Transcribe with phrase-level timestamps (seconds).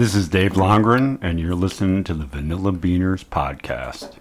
[0.00, 4.16] This is Dave Longren, and you're listening to the Vanilla Beaners podcast.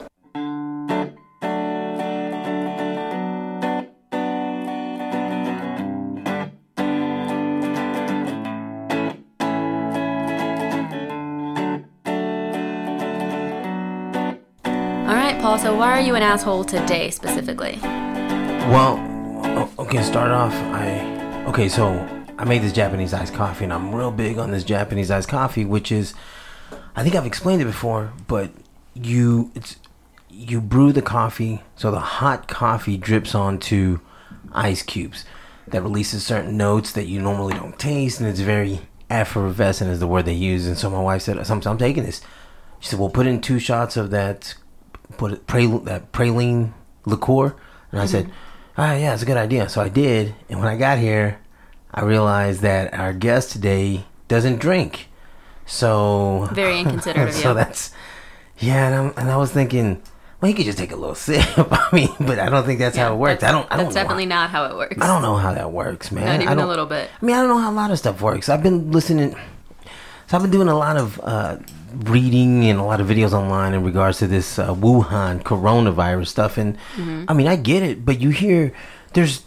[15.07, 15.57] All right, Paul.
[15.59, 17.79] So why are you an asshole today specifically?
[17.81, 18.99] Well,
[19.79, 20.53] okay, start off.
[20.53, 24.63] I okay, so I made this Japanese iced coffee, and I'm real big on this
[24.63, 26.13] Japanese iced coffee, which is,
[26.95, 28.51] I think I've explained it before, but
[28.93, 29.75] you it's
[30.29, 33.99] you brew the coffee, so the hot coffee drips onto
[34.53, 35.25] ice cubes
[35.67, 38.79] that releases certain notes that you normally don't taste, and it's very
[39.09, 40.65] effervescent is the word they use.
[40.65, 42.21] And so my wife said, "I'm, I'm taking this."
[42.79, 44.55] She said, "Well, put in two shots of that,
[45.17, 46.71] put it, pral- that praline
[47.05, 47.53] liqueur,"
[47.91, 48.31] and I said,
[48.77, 51.39] "Ah, yeah, it's a good idea." So I did, and when I got here,
[51.93, 55.07] I realized that our guest today doesn't drink.
[55.65, 57.91] So Very inconsiderate of so that's
[58.59, 60.01] yeah, and, I'm, and I was thinking,
[60.41, 61.43] well, he could just take a little sip.
[61.57, 63.43] I mean, but I don't think that's how it works.
[63.43, 63.67] I don't.
[63.71, 64.97] I don't That's definitely how, not how it works.
[64.99, 66.25] I don't know how that works, man.
[66.25, 67.09] Not even a little bit.
[67.21, 68.49] I mean, I don't know how a lot of stuff works.
[68.49, 69.35] I've been listening.
[70.27, 71.57] So I've been doing a lot of uh,
[71.93, 76.57] reading and a lot of videos online in regards to this uh, Wuhan coronavirus stuff,
[76.57, 77.25] and Mm-hmm.
[77.27, 78.73] I mean, I get it, but you hear
[79.13, 79.41] there's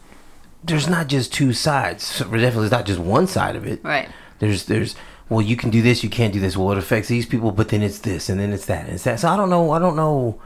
[0.64, 2.05] there's not just two sides.
[2.05, 3.82] So definitely, it's not just one side of it.
[3.84, 4.08] Right.
[4.38, 4.94] There's there's
[5.28, 6.56] well, you can do this, you can't do this.
[6.56, 9.05] Well, it affects these people, but then it's this, and then it's that, and it's
[9.05, 9.20] that.
[9.20, 9.70] So I don't know.
[9.70, 10.40] I don't know.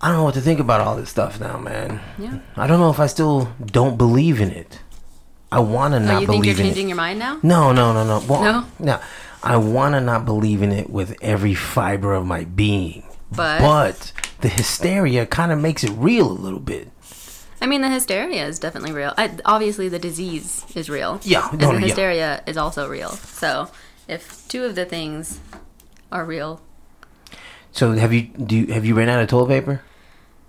[0.00, 2.00] I don't know what to think about all this stuff now, man.
[2.18, 2.38] Yeah.
[2.56, 4.80] I don't know if I still don't believe in it.
[5.50, 7.40] I want to Oh, not you think you're believe changing your mind now?
[7.42, 8.24] No, no, no, no.
[8.28, 8.66] Well, No?
[8.78, 9.00] no.
[9.42, 13.02] I want to not believe in it with every fiber of my being.
[13.34, 16.90] But- but the hysteria kind of makes it real a little bit.
[17.60, 19.14] I mean, the hysteria is definitely real.
[19.18, 21.20] I, obviously, the disease is real.
[21.22, 21.86] Yeah, and no, the yeah.
[21.86, 23.10] hysteria is also real.
[23.10, 23.68] So,
[24.06, 25.40] if two of the things
[26.12, 26.60] are real,
[27.72, 29.82] So have you do you, have you ran out of toilet paper?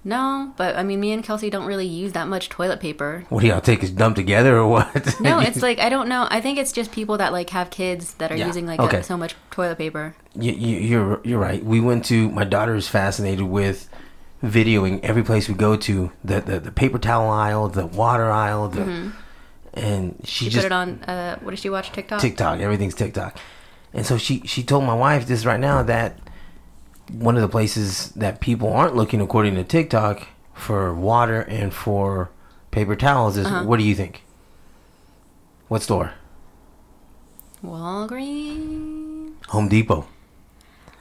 [0.03, 0.53] no.
[0.55, 3.25] But I mean, me and Kelsey don't really use that much toilet paper.
[3.29, 5.15] What do y'all take us dump together or what?
[5.19, 6.27] No, it's like I don't know.
[6.29, 8.99] I think it's just people that like have kids that are Yeah, using like okay.
[8.99, 10.15] a, so much toilet paper.
[10.35, 11.63] you, you, you're you're right.
[11.63, 13.89] We went to my daughter is fascinated with
[14.43, 18.67] videoing every place we go to the the, the paper towel aisle, the water aisle,
[18.69, 19.11] the
[19.73, 21.03] and she, She just put it on.
[21.03, 21.91] Uh, what did she watch?
[21.91, 22.19] TikTok.
[22.21, 22.59] TikTok.
[22.59, 23.37] Everything's TikTok.
[23.93, 26.17] And so she she told my wife this right now that
[27.11, 32.29] one of the places that people aren't looking according to TikTok for water and for
[32.71, 33.63] paper towels is Uh-huh.
[33.65, 34.23] what do you think?
[35.69, 36.13] What store?
[37.63, 39.31] Walgreens.
[39.47, 40.07] Home Depot.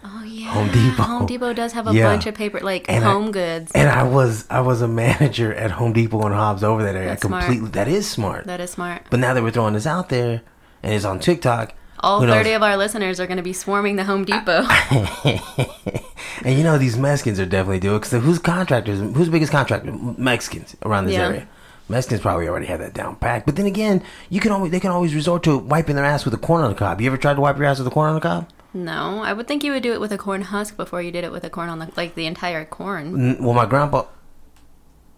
[0.05, 0.47] Oh yeah.
[0.53, 1.03] Home Depot.
[1.03, 2.05] Home Depot does have a Yeah.
[2.05, 3.73] bunch of paper like And I- home goods.
[3.75, 7.09] And I was I was a manager at Home Depot and Hobbs over that area.
[7.09, 7.45] I That's smart.
[7.45, 8.47] completely that is smart.
[8.47, 9.03] that is smart.
[9.11, 10.43] But now that we're throwing this out there
[10.83, 12.21] and it's on TikTok, All?
[12.21, 14.65] 30 of our listeners are going to be swarming the Home Depot.
[16.45, 19.01] and you know these Mexicans are definitely doing it because who's contractors?
[19.01, 19.93] Who's the biggest contractor?
[20.17, 21.27] Mexicans around this Yeah.
[21.27, 21.49] area.
[21.89, 23.47] Mexicans probably already have that down packed.
[23.47, 26.35] But then again, you can always they can always resort to wiping their ass with
[26.35, 27.01] a corn on the cob.
[27.01, 28.49] You ever tried to wipe your ass with a corn on the cob?
[28.75, 31.25] No, I would think you would do it with a corn husk before you did
[31.25, 33.43] it with a corn on the like the entire corn.
[33.43, 34.05] Well, my grandpa.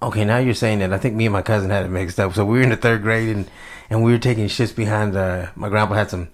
[0.03, 0.93] Okay, now you're saying that.
[0.93, 2.33] I think me and my cousin had it mixed up.
[2.33, 3.51] So we were in the third grade and
[3.91, 5.17] and we were taking shits behind.
[5.17, 6.29] Uh, my grandpa had some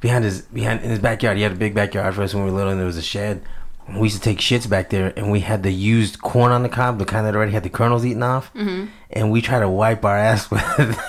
[0.00, 1.36] behind his behind in his backyard.
[1.36, 3.02] He had a big backyard for us when we were little, and there was a
[3.02, 3.42] shed.
[3.88, 6.70] We used to take shits back there, and we had the used corn on the
[6.70, 8.52] cob, the kind that already had the kernels eaten off.
[8.54, 8.86] Mm-hmm.
[9.10, 10.60] And we tried to wipe our ass with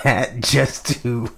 [0.04, 1.30] that just to.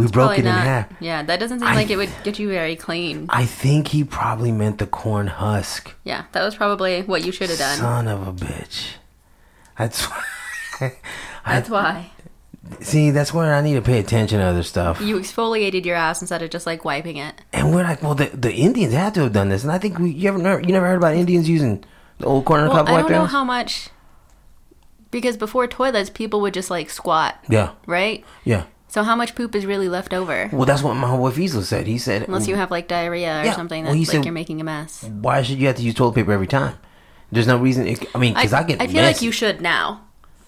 [0.00, 0.64] We broke Probably it in not.
[0.64, 0.86] half.
[1.00, 3.26] Yeah, that doesn't seem I- like it would get you very clean.
[3.28, 5.94] I think he probably meant the corn husk.
[6.04, 7.78] Yeah, that was probably what you should have done.
[7.78, 8.94] Son of a bitch.
[9.78, 10.04] That's
[10.80, 10.92] why.
[11.46, 12.10] That's why
[12.80, 15.00] See, that's where I need to pay attention to other stuff.
[15.00, 17.34] you exfoliated your ass instead of just like wiping it.
[17.54, 19.98] And we're like, well, the, the Indians had to have done this, and I think
[19.98, 21.82] we you ever never, you never heard about Indians using
[22.18, 23.88] the old corn on the Well, cob I wipe don't know how much
[25.10, 28.24] because before toilets, people would just like squat, Yeah, right?
[28.44, 28.64] yeah.
[28.90, 30.50] So how much poop is really left over?
[30.52, 31.86] Well, that's what my wife Isla said.
[31.86, 34.34] He said, Unless you have like diarrhea or Yeah, something well, he like said- you're
[34.34, 35.04] making a mess.
[35.04, 36.76] why should you have to use toilet paper every time?
[37.32, 37.86] There's no reason.
[37.86, 40.02] It, I mean, because I, get I feel like you should now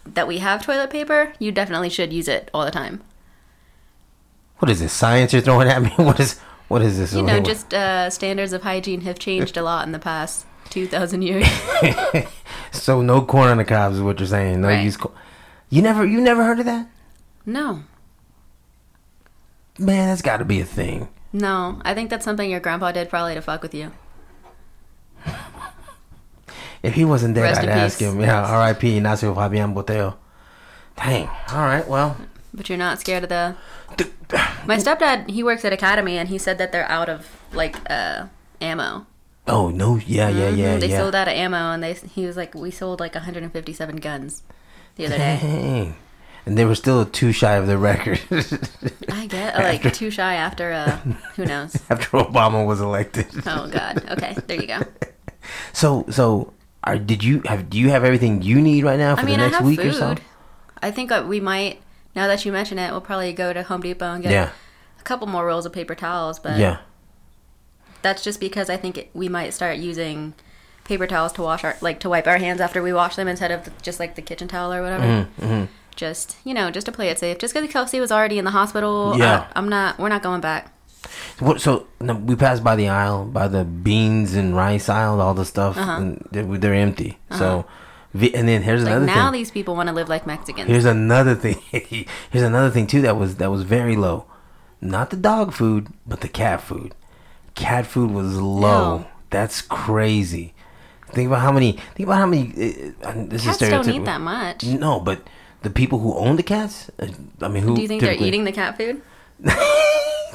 [0.04, 1.32] that we have toilet paper.
[1.38, 3.00] You definitely should use it all the time.
[4.58, 5.90] What is this science you're throwing at me?
[5.96, 7.12] What is what is this?
[7.14, 10.88] You know, just uh, standards of hygiene have changed a lot in the past two
[10.88, 11.46] thousand years.
[12.72, 14.60] so no corn on the cobs is what you're saying.
[14.62, 14.82] No Right.
[14.82, 14.96] use.
[14.96, 15.12] Co-
[15.70, 16.88] you never you never heard of that?
[17.46, 17.82] no,
[19.78, 21.08] Man, that's got to be a thing.
[21.32, 23.92] no, I think that's something your grandpa did probably to fuck with you.
[26.82, 28.08] If he wasn't there, Rest I'd ask peace.
[28.08, 28.20] him.
[28.20, 28.96] Yeah, R.I.P.
[28.96, 30.16] Ignacio Fabian Boteo.
[30.96, 31.28] Dang.
[31.52, 31.86] All right.
[31.86, 32.16] Well,
[32.52, 33.54] But you're not scared of the.
[34.66, 38.26] My stepdad, he works at Academy, and he said that they're out of like uh
[38.60, 39.06] ammo.
[39.46, 40.98] Oh no, yeah, yeah, yeah, Mhm, They yeah.
[40.98, 44.42] sold out of ammo, and they he was like, we sold like 157 guns
[44.96, 45.94] the other day.
[46.44, 48.20] And they were still too shy of their record
[49.08, 50.96] I get like too shy after uh
[51.36, 51.76] who knows.
[51.90, 53.26] after Obama was elected.
[53.46, 54.04] Oh God.
[54.10, 54.80] Okay, there you go.
[55.72, 56.52] So, so,
[56.84, 57.70] are, did you have?
[57.70, 59.88] Do you have everything you need right now for I mean, the next week food.
[59.88, 60.14] or so?
[60.82, 61.80] I think we might.
[62.14, 64.50] Now that you mention it, we'll probably go to Home Depot and get Yeah,
[64.98, 66.38] a couple more rolls of paper towels.
[66.38, 66.78] But yeah.
[68.02, 70.34] that's just because I think it, we might start using
[70.84, 73.50] paper towels to wash our like to wipe our hands after we wash them instead
[73.50, 75.04] of the, just like the kitchen towel or whatever.
[75.40, 75.64] Mm-hmm,
[75.96, 77.38] Just you know, just to play it safe.
[77.38, 79.40] Just because Kelsey was already in the hospital, Yeah.
[79.40, 79.98] uh, I'm not.
[79.98, 80.72] We're not going back.
[81.38, 81.60] What?
[81.60, 85.44] So no, we passed by the aisle, by the beans and rice aisle, all the
[85.44, 85.92] stuff, Uh-huh.
[85.92, 87.18] and they're, they're empty.
[87.30, 87.66] So,
[88.14, 89.40] and then here's Like another now, thing.
[89.40, 90.68] these people want to live like Mexicans.
[90.68, 91.56] Here's another thing.
[92.30, 94.26] Here's another thing too that was that was very low.
[94.80, 96.94] Not the dog food, but the cat food.
[97.54, 99.06] Cat food was low.
[99.30, 100.54] That's crazy.
[101.12, 101.72] Think about how many.
[101.94, 102.52] Think about how many.
[103.02, 104.64] Uh, uh, this Cats is don't eat that much.
[104.64, 105.28] No, but
[105.62, 106.90] the people who own the cats.
[107.40, 109.02] I mean, who Do you think they're eating the cat food?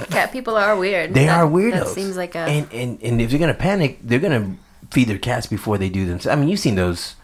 [0.09, 1.13] cat people are weird.
[1.13, 1.71] They That- are weirdos.
[1.71, 2.39] That seems like a.
[2.39, 4.55] and, and and if they're gonna panic, they're gonna
[4.91, 6.19] feed their cats before they do them.
[6.31, 7.15] I mean, you've seen those,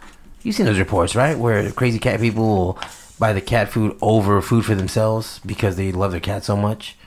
[0.42, 1.38] you've seen those reports, right?
[1.38, 2.80] Where crazy cat people will
[3.20, 6.98] buy the cat food over food for themselves because they love their cat so much.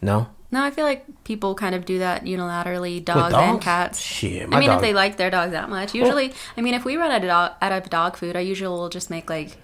[0.00, 3.98] No, no, I feel like people kind of do that unilaterally, With dogs, and cats.
[4.00, 6.84] Shit, I mean, dog- if they like their dog that much, usually, I mean, if
[6.84, 9.56] we run out of dog out of dog food, I usually will just make like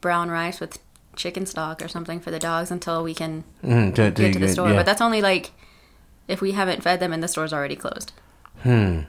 [0.00, 0.78] brown rice with
[1.16, 4.48] chicken stock or something for the dogs until we can Mm, to, get to the
[4.48, 4.68] store.
[4.70, 4.76] yeah.
[4.76, 5.50] But that's only like
[6.28, 8.12] if we haven't fed them and the store's already closed.
[8.62, 9.00] Hmm.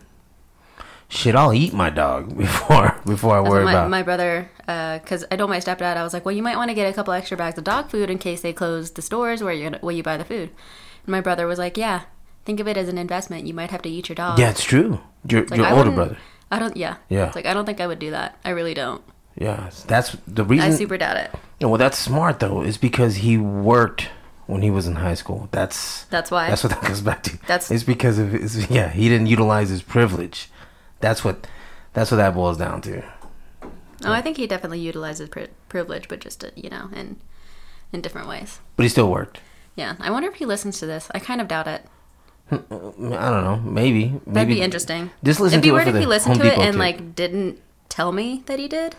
[1.12, 1.36] Shit.
[1.36, 3.90] I'll eat my dog before before I That's worry my, about.
[3.90, 6.76] my brother, because I told my stepdad, I was like, well, you might want to
[6.76, 9.54] get a couple extra bags of dog food in case they close the stores where
[9.54, 10.50] you where you buy the food.
[11.06, 12.02] And my brother was like, yeah,
[12.46, 13.48] think of it as an investment.
[13.48, 14.38] You might have to eat your dog.
[14.38, 15.00] yeah, it's true.
[15.28, 16.18] Your Like, your older brother.
[16.52, 16.78] I don't.
[16.78, 16.98] Yeah.
[17.10, 17.28] Yeah.
[17.28, 18.38] It's like I don't think I would do that.
[18.46, 19.02] I really don't.
[19.40, 20.72] Yeah, that's the reason.
[20.72, 21.32] I super doubt it.
[21.62, 22.62] Well, that's smart though.
[22.62, 24.10] Is because he worked
[24.48, 25.48] when he was in high school.
[25.52, 26.50] That's That's why.
[26.50, 27.38] That's what that goes back to.
[27.48, 28.90] That's- it's because of his, yeah.
[28.90, 30.50] He didn't utilize his privilege.
[31.00, 31.48] That's what
[31.94, 33.02] that's what that boils down to.
[33.64, 37.16] oh, I think he definitely utilizes pri- privilege, but just uh, you know, in
[37.94, 38.60] in different ways.
[38.76, 39.40] But he still worked.
[39.76, 39.96] Yeah.
[40.02, 41.08] I wonder if he listens to this.
[41.16, 41.86] I kind of doubt it.
[42.52, 43.62] I don't know.
[43.64, 44.08] Maybe.
[44.08, 45.12] That'd maybe be interesting.
[45.24, 46.74] Just listen It'd be to it weird for if he listened Home to it and
[46.74, 46.80] tip.
[46.80, 48.96] like didn't tell me that he did.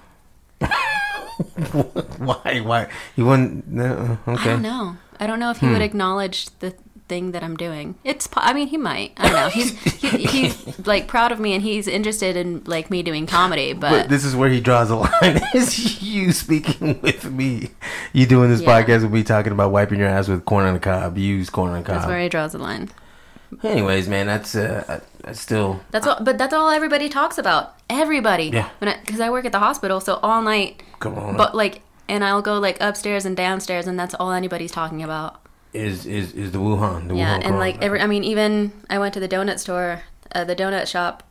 [2.18, 2.60] why?
[2.64, 2.88] Why?
[3.16, 3.68] You wouldn't.
[3.68, 4.42] No, okay.
[4.42, 4.96] I don't know.
[5.18, 5.72] I don't know if he Hmm.
[5.74, 6.74] would acknowledge the
[7.08, 7.96] thing that I'm doing.
[8.04, 8.28] It's.
[8.36, 9.12] I mean, he might.
[9.16, 9.48] I don't know.
[9.48, 13.72] He's he, he's like proud of me and he's interested in like me doing comedy,
[13.72, 15.40] But but, this is where he draws a line.
[15.54, 17.70] is you speaking with me?
[18.12, 18.82] You doing this Yeah.
[18.82, 21.18] podcast with me talking about wiping your ass with corn on the cob?
[21.18, 21.96] Use corn on the cob.
[21.96, 22.90] that's where he draws the line.
[23.62, 26.18] Anyways, man, that's uh, that's still That's all.
[26.22, 27.74] But that's all everybody talks about.
[27.88, 28.44] Everybody.
[28.44, 28.68] Yeah.
[28.80, 30.82] Because I, work at the hospital, so all night.
[31.00, 31.36] come on.
[31.36, 35.40] But like, and I'll go like upstairs and downstairs, and that's all anybody's talking about.
[35.72, 37.08] is is is the Wuhan?
[37.08, 40.02] The Yeah, Wuhan and like every, I mean, even I went to the donut store,
[40.32, 41.22] uh, the donut shop,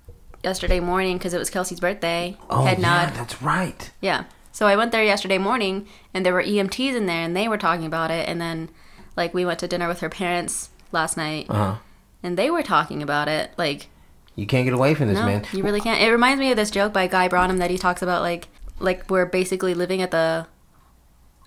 [0.44, 2.38] yesterday morning because it was Kelsey's birthday.
[2.50, 3.14] Oh Head yeah, nod.
[3.16, 3.92] that's right.
[4.02, 4.26] Yeah.
[4.52, 7.58] So I went there yesterday morning, and there were EMTs in there, and they were
[7.58, 8.28] talking about it.
[8.28, 8.70] And then,
[9.16, 11.76] like, we went to dinner with her parents last night, Uh huh.
[12.24, 13.52] And they were talking about it.
[13.58, 13.88] Like,
[14.36, 15.46] You can't get away from this, no, man.
[15.54, 16.02] you really can't.
[16.02, 18.48] It reminds me of this joke by Guy Branum that he talks about, like,
[18.80, 20.48] like we're basically living at the,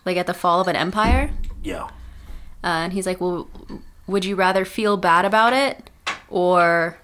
[0.05, 1.31] like, at the fall of an empire.
[1.63, 1.85] Yeah.
[2.65, 3.49] Uh, and he's like, well,
[4.07, 5.91] would you rather feel bad about it,
[6.29, 6.99] or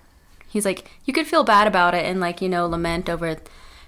[0.48, 3.36] he's like, you could feel bad about it and like you know lament over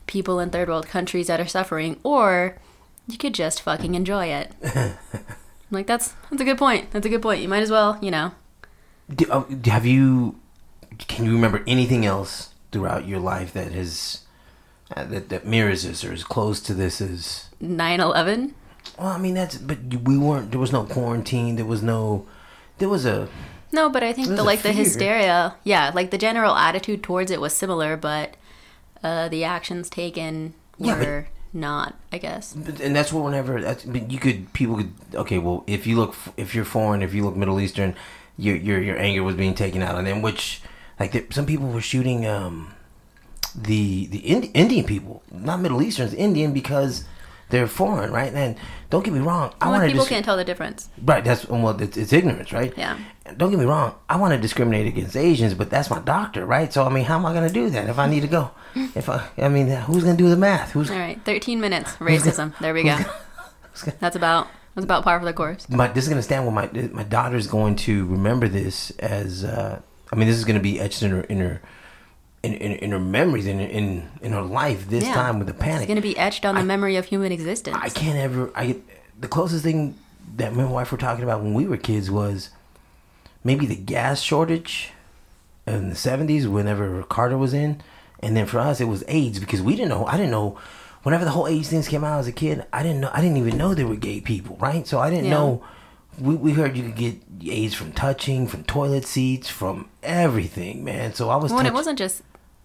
[0.06, 2.56] people in third world countries that are suffering, or
[3.06, 4.52] you could just fucking enjoy it.
[4.74, 4.94] I'm
[5.70, 6.90] like that's that's a good point.
[6.90, 7.40] That's a good point.
[7.42, 8.32] You might as well, you know.
[9.14, 10.36] Do, uh, have you?
[10.98, 14.20] Can you remember anything else throughout your life that has
[14.94, 17.00] uh, that that mirrors this or is close to this?
[17.00, 18.52] As 9/11.
[18.98, 20.50] well, I mean that's but we weren't.
[20.50, 21.56] There was no quarantine.
[21.56, 22.26] There was no.
[22.78, 23.28] There was a.
[23.72, 27.40] No, but I think the like the hysteria, yeah, like the general attitude towards it
[27.40, 28.36] was similar, but
[29.02, 31.94] uh, the actions taken Yeah, but- were not.
[32.12, 32.52] I guess.
[32.52, 35.96] But, and that's what whenever that's, but you could people could okay well if you
[35.96, 37.94] look if you're foreign if you look Middle Eastern
[38.40, 40.60] your your your anger was being taken out on them which
[40.98, 42.72] like the, some people were shooting um
[43.54, 47.04] the the Indi- Indian people not Middle Easterns Indian because
[47.50, 48.56] they're foreign right and
[48.90, 50.88] don't get me wrong I want people dis- can't tell the difference.
[51.04, 52.96] right that's well it's, it's ignorance right Yeah.
[53.36, 56.72] don't get me wrong I want to discriminate against Asians but that's my doctor right
[56.72, 58.52] so I mean how am I gonna do that if I need to go
[58.94, 61.90] if I I mean who's gonna do the math who's All right, 13 minutes.
[61.96, 62.56] Racism.
[62.60, 62.96] There we go.
[64.00, 65.68] That's about that's about par for the course.
[65.68, 69.80] my this is gonna stand with my my daughter's going to remember this as uh,
[70.12, 71.60] I mean, this is gonna be etched in her in her
[72.42, 74.88] in, in, in her memories in in in her life.
[74.88, 75.14] This Yeah.
[75.14, 75.82] time with the panic.
[75.82, 77.76] It's gonna be etched on the memory of human existence.
[77.80, 78.50] I can't ever.
[78.54, 78.76] I
[79.20, 79.96] the closest thing
[80.36, 82.50] that me and my wife were talking about when we were kids was
[83.44, 84.90] maybe the gas shortage
[85.66, 87.82] in the seventies, whenever Carter was in,
[88.20, 90.06] and then for us it was AIDS because we didn't know.
[90.06, 90.58] I didn't know.
[91.02, 93.10] Whenever the whole AIDS things came out as a kid, I didn't know.
[93.12, 94.86] I didn't even know there were gay people, right?
[94.86, 95.30] So I didn't Yeah.
[95.30, 95.62] know.
[96.18, 97.16] We, we heard you could get
[97.46, 101.14] AIDS from touching, from toilet seats, from everything, man.
[101.14, 101.50] So I was.
[101.50, 102.22] Well, and it wasn't just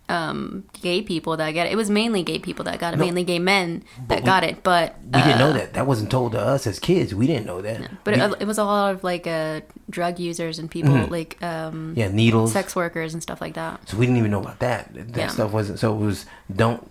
[0.10, 1.72] um, gay people that got it.
[1.72, 2.98] It was mainly gay people that got it.
[2.98, 4.62] mainly gay men that we- got it.
[4.64, 5.74] But We didn't know uh, that.
[5.74, 7.16] That wasn't told to us as kids.
[7.16, 7.90] We didn't know that.
[8.04, 11.12] But We- it, it was a lot of like uh, drug users and people Mm-hmm.
[11.12, 12.52] like um, yeah, needles.
[12.52, 13.88] sex workers and stuff like that.
[13.88, 14.94] So we didn't even know about that.
[14.94, 15.28] That Yeah.
[15.28, 15.80] stuff wasn't.
[15.80, 16.88] So it was don't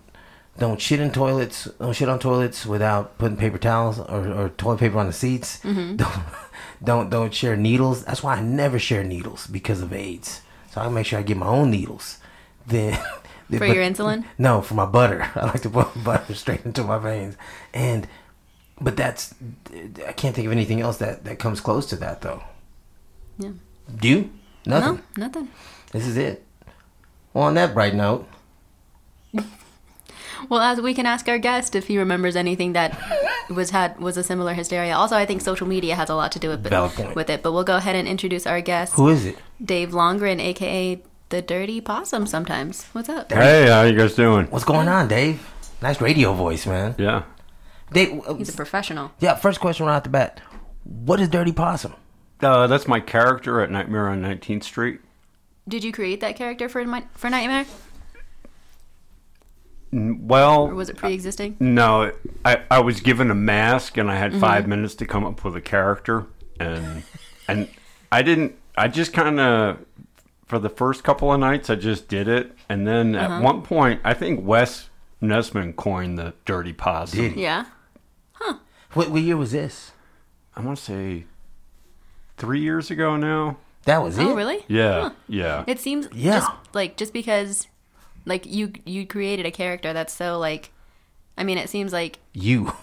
[0.57, 1.65] don't shit in toilets.
[1.79, 5.59] Don't shit on toilets without putting paper towels or, or toilet paper on the seats.
[5.63, 5.95] Mm-hmm.
[5.97, 6.23] Don't
[6.83, 8.03] don't don't share needles.
[8.05, 10.41] That's why I never share needles because of AIDS.
[10.71, 12.19] So I make sure I get my own needles.
[12.67, 12.93] Then
[13.49, 14.25] For but- your insulin?
[14.37, 15.21] No, for my butter.
[15.35, 17.37] I like to put butter straight into my veins.
[17.73, 18.07] And
[18.81, 19.33] but that's
[20.07, 22.43] I can't think of anything else that that comes close to that though.
[23.37, 23.51] Yeah.
[23.99, 24.29] Do you?
[24.65, 25.01] Nothing.
[25.17, 25.49] No, nothing.
[25.91, 26.43] This is it.
[27.33, 28.27] Well, on that bright note.
[30.49, 32.97] Well, as we can ask our guest if he remembers anything that
[33.49, 34.95] was had was a similar hysteria.
[34.95, 37.15] Also, I think social media has a lot to do with Valid point.
[37.15, 37.41] with it.
[37.43, 39.37] But we'll go ahead and introduce our guest, Who is it?
[39.63, 42.25] Dave Longren, aka the Dirty Possum.
[42.27, 43.31] Sometimes, what's up?
[43.31, 44.47] Hey, how you guys doing?
[44.47, 45.47] What's going on, Dave?
[45.81, 46.95] Nice radio voice, man.
[46.97, 47.23] Yeah.
[47.91, 49.11] Dave, uh, He's a professional.
[49.19, 50.41] yeah, first question right off the bat.
[50.83, 51.93] What is Dirty Possum?
[52.41, 54.99] Uh, that's my character at Nightmare on 19th Street.
[55.67, 57.65] Did you create that character for my, for Nightmare,
[59.91, 61.55] Well, or was it pre-existing?
[61.59, 62.11] no,
[62.43, 64.41] I, I was given a mask and I had mm-hmm.
[64.41, 66.25] 5 minutes to come up with a character,
[66.59, 67.03] and
[67.47, 67.69] and
[68.11, 68.55] I didn't.
[68.77, 69.79] I just kind of
[70.45, 73.41] for the first couple of nights I just did it, and then at uh-huh.
[73.41, 74.89] one point I think Wes
[75.21, 77.19] Nesman coined the dirty possum.
[77.19, 77.43] Did he?
[77.43, 77.65] Yeah.
[78.95, 79.91] What, what year was this?
[80.55, 81.25] I want to say
[82.37, 83.57] three years ago now.
[83.83, 84.25] That was oh, it.
[84.31, 84.63] Oh, really?
[84.69, 85.65] Yeah, yeah.
[85.67, 86.39] It seems Yeah.
[86.39, 87.67] just like just because
[88.25, 90.71] like you you created a character that's so like
[91.37, 92.73] I mean it seems like You.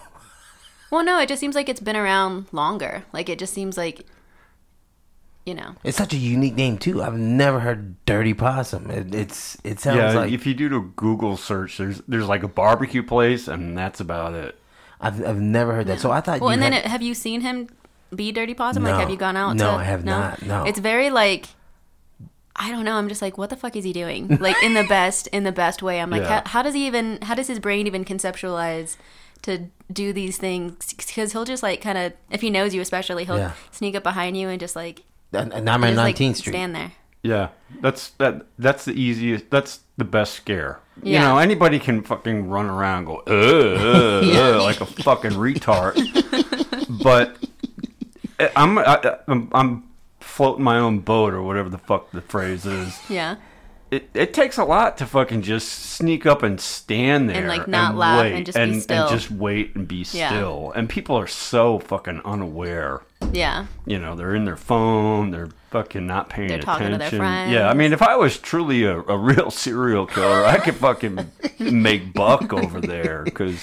[0.91, 3.03] well no, it just seems like it's been around longer.
[3.13, 4.05] Like it just seems like
[5.45, 5.75] you know.
[5.83, 7.03] It's such a unique name too.
[7.03, 8.89] I've never heard Dirty Possum.
[8.89, 12.43] It, it's it sounds yeah, like if you do a Google search, there's there's like
[12.43, 14.57] a barbecue place, and that's about it.
[15.01, 15.99] I've I've never heard that.
[15.99, 16.39] So I thought.
[16.39, 17.67] Well, you and then it, have you seen him
[18.15, 18.83] be Dirty Possum?
[18.83, 18.91] No.
[18.91, 20.63] Like have you gone out No, to I have not, no.
[20.63, 21.47] It's very like
[22.55, 22.95] I don't know.
[22.97, 24.27] I'm just like, what the fuck is he doing?
[24.39, 25.99] Like in the best, in the best way.
[25.99, 26.41] I'm like, Yeah.
[26.45, 27.19] how, how does he even?
[27.21, 28.95] How does his brain even conceptualize
[29.43, 30.93] to do these things?
[30.93, 33.53] Because he'll just like kind of, if he knows you, especially, he'll Yeah.
[33.71, 35.01] sneak up behind you and just like,
[35.33, 36.51] and and I'm on just, like, 19th Street.
[36.53, 36.91] stand there.
[37.23, 37.47] Yeah,
[37.81, 38.45] that's that.
[38.59, 39.49] That's the easiest.
[39.49, 40.79] That's the best scare.
[41.01, 41.13] Yeah.
[41.13, 45.31] You know, anybody can fucking run around, and go uh, uh, uh, like a fucking
[45.31, 45.95] retard.
[47.01, 47.37] but
[48.39, 49.17] eh, I'm I,
[49.53, 49.83] I'm
[50.33, 52.99] I'm floating my own boat or whatever the fuck the phrase is.
[53.09, 53.35] Yeah.
[53.91, 57.67] It, it takes a lot to fucking just sneak up and stand there and like,
[57.67, 59.03] not laugh and wait just be and, still.
[59.07, 60.29] and just wait and be Yeah.
[60.29, 60.71] still.
[60.75, 63.67] And people are so fucking unaware Yeah.
[63.85, 67.19] you know, they're in their phone, they're fucking not paying They're talking to attention.
[67.19, 67.51] their friends.
[67.53, 71.31] Yeah, I mean, if I was truly a, a real serial killer, I could fucking
[71.59, 73.59] make buck over there because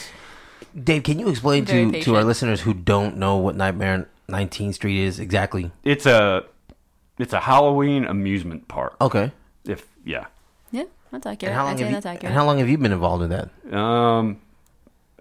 [0.85, 2.27] Dave, can you explain Very to, to our patient.
[2.29, 4.07] listeners who don't know what Nightmare on
[4.49, 5.73] 19th Street is exactly?
[5.83, 6.45] it's a
[7.23, 8.97] it's a Halloween amusement park.
[9.01, 9.33] Okay.
[9.65, 10.27] If yeah,
[10.71, 10.85] Yeah.
[11.13, 11.51] That's accurate.
[11.51, 12.25] And how I'd long say have you, accurate.
[12.25, 13.77] and how long have you been involved in that?
[13.77, 14.41] um,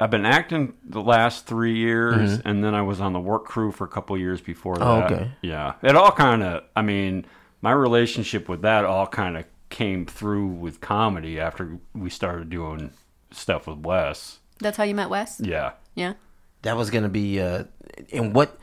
[0.01, 2.47] I've been acting the last three years, Mm-hmm.
[2.47, 4.85] and then I was on the work crew for a couple years before that.
[4.87, 5.31] Oh, okay.
[5.41, 6.63] Yeah, it all kind of.
[6.75, 7.25] I mean,
[7.61, 12.91] my relationship with that all kind of came through with comedy after we started doing
[13.31, 14.39] stuff with Wes.
[14.59, 15.39] that's how you met Wes?
[15.43, 15.71] Yeah.
[15.95, 16.13] Yeah.
[16.61, 17.65] That was gonna be uh
[18.13, 18.57] and what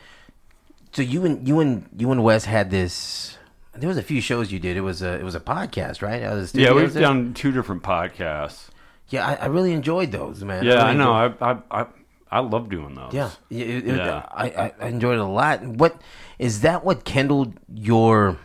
[0.97, 3.37] so you and you and you and Wes had this
[3.75, 4.79] there was a few shows you did.
[4.79, 6.23] It was a it was a podcast, right?
[6.23, 8.69] Out of the Yeah, we've done two different podcasts.
[9.11, 10.65] Yeah, I, I really enjoyed those, man.
[10.65, 11.25] Yeah, I really know.
[11.27, 11.87] enjoyed- I I I,
[12.31, 13.13] I love doing those.
[13.13, 14.25] yeah, it- it- Yeah.
[14.33, 15.63] I, I I enjoyed it a lot.
[15.67, 16.01] What
[16.39, 16.83] is that?
[16.87, 18.39] What kindled your?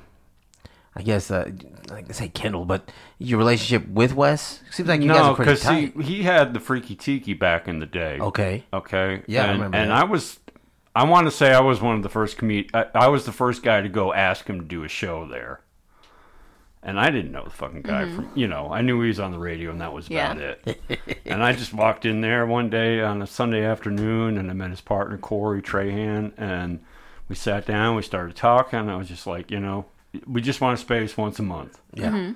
[0.93, 1.49] I guess uh,
[1.89, 5.51] like I say kindled, but your relationship with Wes seems like you guys are pretty
[5.53, 6.01] because he tight.
[6.03, 8.19] he had the freaky tiki back in the day.
[8.19, 9.23] okay, Okay.
[9.25, 9.97] Yeah, I and, remember And that.
[9.97, 10.40] I was,
[10.95, 12.69] I want to say I was one of the first comed.
[12.73, 15.61] I, I was the first guy to go ask him to do a show there.
[16.83, 19.31] And I didn't know the fucking guy from, you know, I knew he was on
[19.31, 20.55] the radio and that was about Yeah.
[20.65, 21.21] it.
[21.25, 24.71] and I just walked in there one day on a Sunday afternoon and I met
[24.71, 26.79] his partner, Corey Trahan, and
[27.29, 28.89] we sat down, we started talking.
[28.89, 29.85] I was just like, you know,
[30.25, 31.79] we just want a space once a month.
[31.93, 32.09] Yeah.
[32.09, 32.33] Mm-hmm.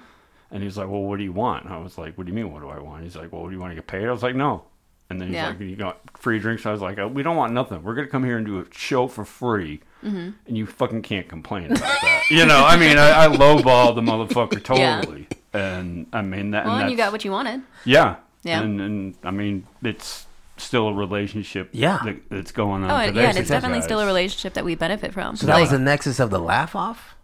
[0.52, 1.66] And he's like, well, what do you want?
[1.66, 3.04] And I was like, what do you mean, what do I want?
[3.04, 4.06] He's like, well, do you want to get paid?
[4.06, 4.66] I was like, no.
[5.10, 5.50] And then he's Yeah.
[5.50, 6.66] like, you got free drinks?
[6.66, 7.84] I was like, we don't want nothing.
[7.84, 9.82] We're going to come here and do a show for free.
[10.04, 10.30] Mm-hmm.
[10.48, 12.24] And you fucking can't complain about that.
[12.32, 15.02] you know, I mean, I, I lowball the motherfucker Yeah.
[15.02, 15.28] totally.
[15.54, 16.66] And I mean, that.
[16.66, 17.62] Well, and you got that's- what you wanted.
[17.86, 18.16] Yeah.
[18.44, 18.62] Yeah.
[18.62, 20.26] And, and I mean, it's
[20.58, 22.00] still a relationship Yeah.
[22.06, 22.92] that, that's going on.
[22.92, 25.36] Oh, and, today yeah, and it's you definitely still a relationship that we benefit from.
[25.36, 27.16] So that Like, was the nexus of the laugh off.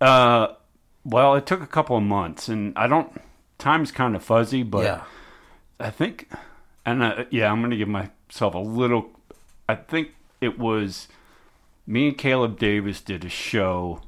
[0.00, 0.48] Uh,
[1.04, 3.20] well, it took a couple of months, and I don't.
[3.58, 5.02] Time's kind of fuzzy, but yeah.
[5.80, 6.30] I think,
[6.84, 9.10] and uh, yeah, I'm gonna give myself a little.
[9.68, 11.08] I think it was
[11.86, 14.00] me and Caleb Davis did a show.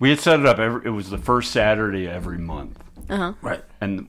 [0.00, 0.58] We had set it up.
[0.58, 3.34] Every, it was the first Saturday every month, uh-huh.
[3.42, 3.64] Right.
[3.80, 4.08] and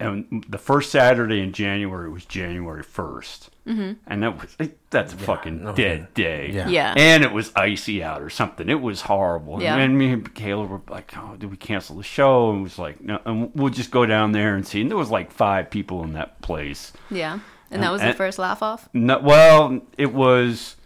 [0.00, 3.92] and the first Saturday in January was January 1st mm-hmm.
[4.06, 6.50] and that was that's a fucking no dead day.
[6.52, 6.68] Yeah.
[6.68, 6.94] Yeah.
[6.96, 8.68] and it was icy out or something.
[8.68, 9.62] It was horrible.
[9.62, 9.76] Yeah.
[9.76, 12.78] And me and Caleb were like, "Oh, did we cancel the show?" And it was
[12.78, 14.80] like, "No," and we'll just go down there and see.
[14.80, 16.92] And there was like five people in that place.
[17.10, 17.40] Yeah.
[17.70, 18.88] And that was the first laugh off?
[18.92, 20.76] No, well, it was.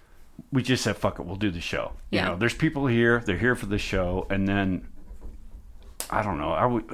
[0.50, 2.28] We just said, "Fuck it, we'll do the show." You Yeah.
[2.28, 3.22] know, there's people here.
[3.24, 4.88] They're here for the show, and then
[6.10, 6.52] I don't know.
[6.52, 6.84] I would.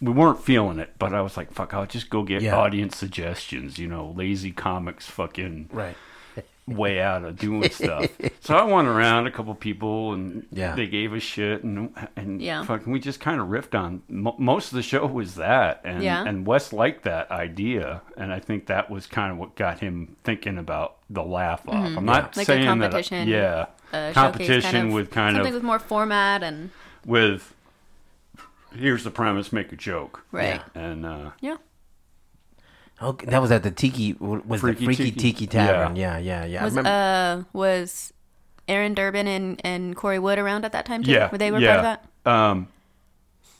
[0.00, 2.56] We weren't feeling it, but I was like, "Fuck, I'll just go get Yeah.
[2.56, 5.96] audience suggestions." You know, lazy comics, fucking Right.
[6.66, 8.06] way out of doing stuff.
[8.40, 10.74] so I went around a couple people, and Yeah.
[10.74, 12.64] they gave us shit, and and Yeah.
[12.64, 14.02] fucking we just kind of riffed on.
[14.08, 16.22] Mo- most of the show was that, and Yeah.
[16.24, 20.16] and Wes liked that idea, and I think that was kind of what got him
[20.24, 21.74] thinking about the laugh off.
[21.96, 22.38] I'm not Mm-hmm.
[22.40, 23.34] Like a saying competition, that.
[23.34, 26.70] Yeah, Uh, showcase competition kind of, with kind something of with more format and
[27.06, 27.54] with.
[28.74, 29.52] Here's the premise.
[29.52, 30.24] Make a joke.
[30.32, 30.62] right.
[30.74, 31.56] And uh, Yeah.
[33.00, 34.12] Okay, that was at the Tiki.
[34.20, 35.20] Was Freaky the Freaky Tiki.
[35.20, 35.96] Tiki, Tavern?
[35.96, 36.60] Yeah, yeah, yeah.
[36.60, 36.90] I Was remember.
[36.90, 38.12] uh was
[38.68, 41.10] Aaron Durbin and, and Corey Wood around at that time too?
[41.10, 41.74] Yeah, Were they were yeah.
[41.74, 42.30] part of that?
[42.30, 42.68] Um,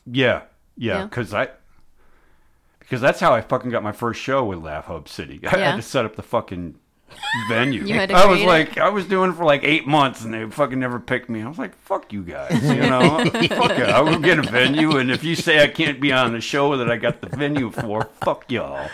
[0.07, 0.43] yeah,
[0.77, 1.05] yeah, Yeah.
[1.07, 1.49] because I,
[2.79, 5.41] because that's how I fucking got my first show with Laugh Hub City.
[5.49, 5.71] I Yeah.
[5.71, 6.77] had to set up the fucking
[7.49, 7.85] venue.
[7.85, 10.25] You had to I was create like, I was doing it for like eight months,
[10.25, 11.43] and they fucking never picked me.
[11.43, 13.89] I was like, fuck you guys, you know, fuck it.
[13.89, 16.77] I will get a venue, and if you say I can't be on the show
[16.77, 18.89] that I got the venue for, fuck y'all.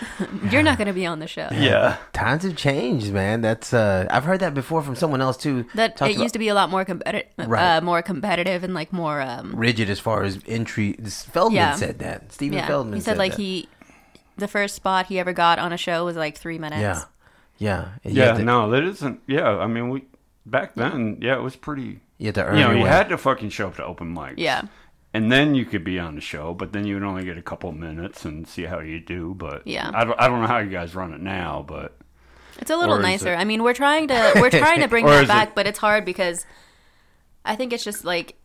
[0.50, 1.48] You're not gonna be on the show.
[1.52, 3.40] Yeah, Times have changed, man.
[3.40, 5.64] That's uh, I've heard that before from someone else too.
[5.74, 7.76] That Talked it about used to be a lot more competitive, Right.
[7.76, 9.20] uh, more competitive and like more.
[9.20, 10.94] Um, rigid as far as entry.
[10.98, 11.74] this- Feldman Yeah.
[11.74, 12.32] said that.
[12.32, 12.94] Stephen yeah, Feldman.
[12.94, 13.40] he said like that.
[13.40, 13.68] he,
[14.36, 16.80] the first spot he ever got on a show was like three minutes.
[16.80, 17.02] Yeah,
[17.58, 18.32] yeah, yeah.
[18.32, 19.20] to- No, that isn't.
[19.26, 20.04] Yeah, I mean, we
[20.46, 21.18] back then.
[21.20, 22.00] Yeah, it was pretty.
[22.18, 22.88] You had to earn You know, you way.
[22.88, 24.34] had to fucking show up to open mics.
[24.38, 24.62] Yeah.
[25.14, 27.42] and then you could be on the show, but then you would only get a
[27.42, 29.34] couple minutes and see how you do.
[29.36, 29.90] But Yeah.
[29.94, 31.96] I don't, I don't know how you guys run it now, but
[32.58, 33.32] It's a little nicer.
[33.32, 35.78] it- I mean, we're trying to we're trying to bring that back, it- but it's
[35.78, 36.44] hard because
[37.44, 38.36] I think it's just like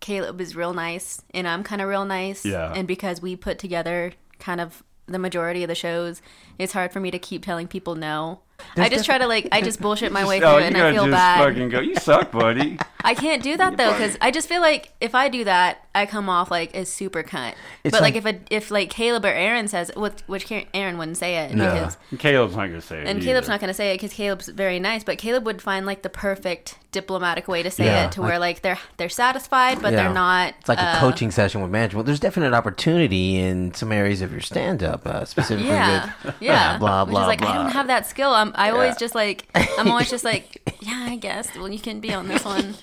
[0.00, 2.44] Caleb is real nice and I'm kind of real nice.
[2.44, 2.72] Yeah.
[2.74, 6.22] And because we put together kind of the majority of the shows,
[6.58, 8.40] it's hard for me to keep telling people no.
[8.76, 10.92] I just try to like I just bullshit my way oh, through it and I
[10.92, 11.38] feel just bad.
[11.48, 11.80] fucking go.
[11.80, 12.78] You suck, buddy.
[13.02, 16.04] I can't do that though because I just feel like if I do that, I
[16.06, 17.54] come off like a super cunt.
[17.82, 20.98] It's but like, if like- a, if like Caleb or Aaron says, which, which Aaron
[20.98, 21.72] wouldn't say it No.
[21.72, 23.06] because Caleb's not gonna say it.
[23.06, 25.86] and Caleb's not going to say it because Caleb's very nice, but Caleb would find
[25.86, 29.08] like the perfect diplomatic way to say Yeah, it to like- where like they're they're
[29.08, 30.04] satisfied, but Yeah.
[30.04, 30.54] they're not.
[30.60, 32.04] It's like a uh, coaching session with management.
[32.06, 36.76] There's definite opportunity in some areas of your stand-up, uh, specifically Yeah, with yeah.
[36.78, 37.50] blah Which blah is like blah.
[37.50, 38.30] I don't have that skill.
[38.32, 38.98] I'm I always Yeah.
[38.98, 41.54] just like I'm always just like yeah, I guess.
[41.56, 42.74] Well, you can be on this one.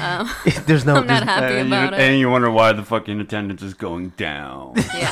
[0.00, 0.28] Um,
[0.66, 0.96] There's no.
[0.96, 2.00] I'm not there's- happy and, you, about it.
[2.00, 4.74] and you wonder why the fucking attendance is going down.
[4.94, 5.10] Yeah.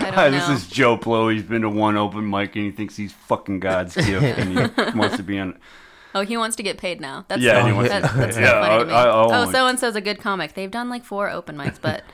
[0.00, 1.28] I Hi, don't this is Joe Blow.
[1.28, 4.98] He's been to one open mic and he thinks he's fucking God's gift and he
[4.98, 5.58] wants to be on.
[6.14, 7.24] Oh, he wants to get paid now.
[7.28, 8.92] That's Yeah, so, he wants that's, to- that's so Yeah, funny to me.
[8.92, 10.52] I- I- I oh, so and so's a good comic.
[10.54, 12.04] They've done like four open mics, but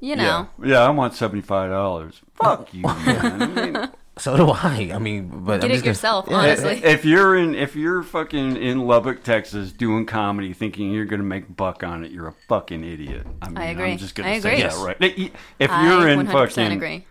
[0.00, 0.78] you know, Yeah, yeah.
[0.80, 2.20] I want seventy five dollars.
[2.34, 3.42] Fuck you, man.
[3.42, 4.90] I mean, So do I.
[4.94, 6.80] I mean, but Get I'm it just gonna- yourself, honestly.
[6.84, 11.56] If you're in, if you're fucking in Lubbock, Texas, doing comedy, thinking you're gonna make
[11.56, 13.26] buck on it, you're a fucking idiot.
[13.42, 13.92] I mean, I agree.
[13.92, 14.62] I'm just gonna I say agree.
[14.62, 14.78] that Yes.
[14.78, 15.32] right.
[15.58, 17.06] If you're I in 100% fucking agree.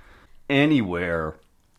[0.49, 1.35] anywhere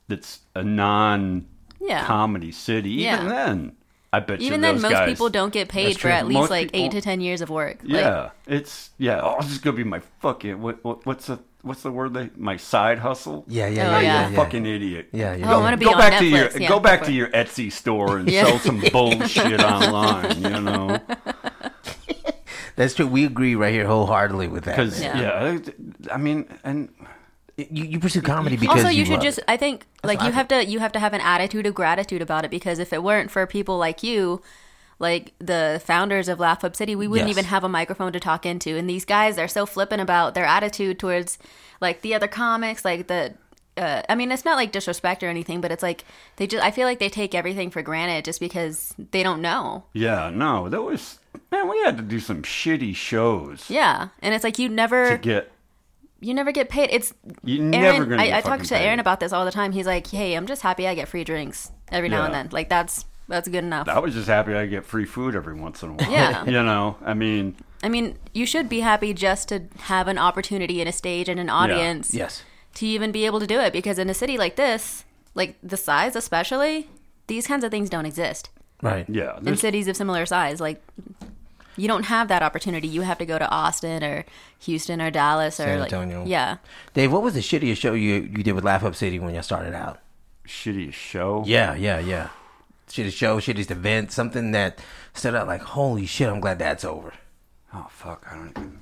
[0.08, 2.52] that's a non-comedy Yeah.
[2.52, 3.24] city, even Yeah.
[3.28, 3.72] then,
[4.12, 4.46] I bet you.
[4.46, 6.70] Even you then, those most guys, people don't get paid for at least Most like
[6.72, 7.78] eight to ten years of work.
[7.82, 9.20] Like, Yeah, it's yeah.
[9.22, 12.30] Oh, this is gonna be my fucking what, what what's the what's the word they
[12.36, 13.44] my side hustle.
[13.48, 14.32] Yeah, yeah, Oh, yeah, You're yeah, yeah.
[14.32, 15.08] a fucking idiot.
[15.12, 15.52] Yeah, yeah.
[15.52, 17.28] Oh, I wanna be go on back to your Yeah, go back go to your
[17.28, 18.44] Etsy store and Yeah.
[18.46, 20.42] sell some bullshit online.
[20.42, 21.00] You know,
[22.76, 23.08] That's true.
[23.08, 24.76] We agree right here wholeheartedly with that.
[24.76, 25.02] because.
[25.02, 25.18] Yeah.
[25.54, 25.58] yeah.
[26.12, 26.90] I mean, and
[27.56, 29.38] you, you pursue comedy because also, you, should love just.
[29.38, 29.44] it.
[29.48, 32.22] I think like you I have to you have to have an attitude of gratitude
[32.22, 34.40] about it because if it weren't for people like you,
[34.98, 37.37] like the founders of Laugh Up City, we wouldn't Yes.
[37.38, 38.76] even have a microphone to talk into.
[38.76, 41.38] And these guys, they're so flippant about their attitude towards
[41.80, 43.34] like the other comics, like the.
[43.76, 46.64] Uh, I mean, it's not like disrespect or anything, but it's like they just.
[46.64, 49.84] I feel like they take everything for granted just because they don't know.
[49.92, 51.20] Yeah, no, that was
[51.52, 51.68] man.
[51.68, 55.52] We had to do some shitty shows Yeah, and it's like you never, to get.
[56.18, 56.88] you never get paid.
[56.90, 58.20] It's You never gonna.
[58.20, 59.70] I, get I talk to Aaron about this all the time.
[59.70, 62.48] He's like, "Hey, I'm just happy I get free drinks every now and then.
[62.50, 65.82] Like that's that's good enough." I was just happy I get free food every once
[65.82, 66.10] in a while.
[66.10, 66.44] Yeah.
[66.46, 70.80] you know, I mean, I mean, you should be happy just to have an opportunity
[70.80, 72.42] in a stage and an audience Yes.
[72.74, 73.72] to even be able to do it.
[73.72, 76.88] Because in a city like this, like the size especially,
[77.28, 78.50] these kinds of things don't exist
[78.82, 79.06] Right.
[79.08, 79.38] yeah.
[79.44, 80.60] in cities of similar size.
[80.60, 80.82] Like
[81.76, 82.88] you don't have that opportunity.
[82.88, 84.24] You have to go to Austin or
[84.60, 86.24] Houston or Dallas or San like Antonio.
[86.26, 86.56] yeah.
[86.94, 89.42] Dave, what was the shittiest show you you did with Laugh Up City when you
[89.42, 90.00] started out?
[90.46, 91.44] shittiest show.
[91.46, 92.28] Yeah, yeah, yeah.
[92.88, 94.79] Shittiest show, shittiest event, something that
[95.14, 97.12] stood out like, holy shit, I'm glad that's over.
[97.74, 98.51] Oh fuck, I don't.
[98.51, 98.79] Even...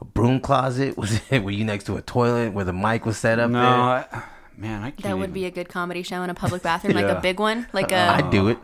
[0.00, 0.96] A broom closet?
[0.98, 1.42] Was it?
[1.42, 3.68] Were you next to a toilet where the mic was set up No, there?
[3.70, 4.22] I,
[4.56, 5.02] man, I can't.
[5.02, 7.40] That would even- be a good comedy show in a public bathroom, like a big
[7.40, 8.20] one, like uh-uh.
[8.20, 8.24] a.
[8.24, 8.58] I'd do it.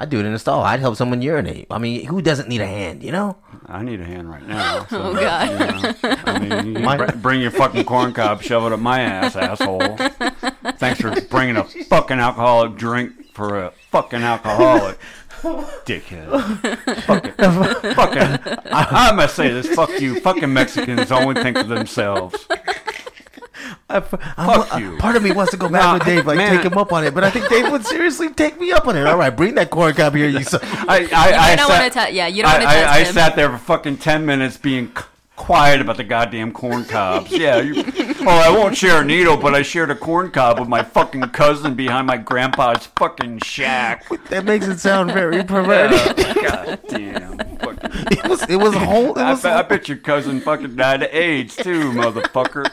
[0.00, 0.62] I'd do it in a stall.
[0.62, 1.66] I'd help someone urinate.
[1.72, 3.36] I mean, who doesn't need a hand, you know?
[3.66, 4.86] I need a hand right now.
[4.90, 5.50] so, Oh God!
[5.50, 8.78] you know, I mean, you My- br- bring your fucking corn cob, shove it up
[8.78, 9.96] my ass, asshole.
[10.78, 14.98] Thanks for bringing a fucking alcoholic drink for a fucking alcoholic.
[15.86, 16.28] Dickhead.
[17.04, 17.32] fucking,
[17.94, 18.56] fucking.
[18.72, 19.68] I, I must say this.
[19.68, 20.18] Fuck you.
[20.18, 22.46] Fucking Mexicans only think of themselves.
[23.88, 24.96] I, Fuck you.
[24.98, 26.56] Part of me wants to go back Nah, with Dave, like man.
[26.60, 28.96] take him up on it, but I think Dave would seriously take me up on
[28.96, 29.06] it.
[29.06, 30.60] All right, bring that corn cob here, you son.
[30.62, 32.04] I, I, I You don't sat- want to.
[32.06, 33.12] Te- yeah, you don't I, want to I, test I him.
[33.14, 35.04] sat there for fucking 10 minutes being c-
[35.36, 37.30] quiet about the goddamn corn cobs.
[37.32, 37.60] Yeah.
[37.60, 37.74] You,
[38.30, 41.74] I won't share a needle, but I shared a corn cob with my fucking cousin
[41.74, 44.06] behind my grandpa's fucking shack.
[44.28, 45.98] That makes it sound very perverted.
[46.18, 47.38] Uh, God damn.
[47.58, 50.40] Fucking, it was it was a whole it I, was bet, I bet your cousin
[50.40, 52.64] fucking died of AIDS too, motherfucker.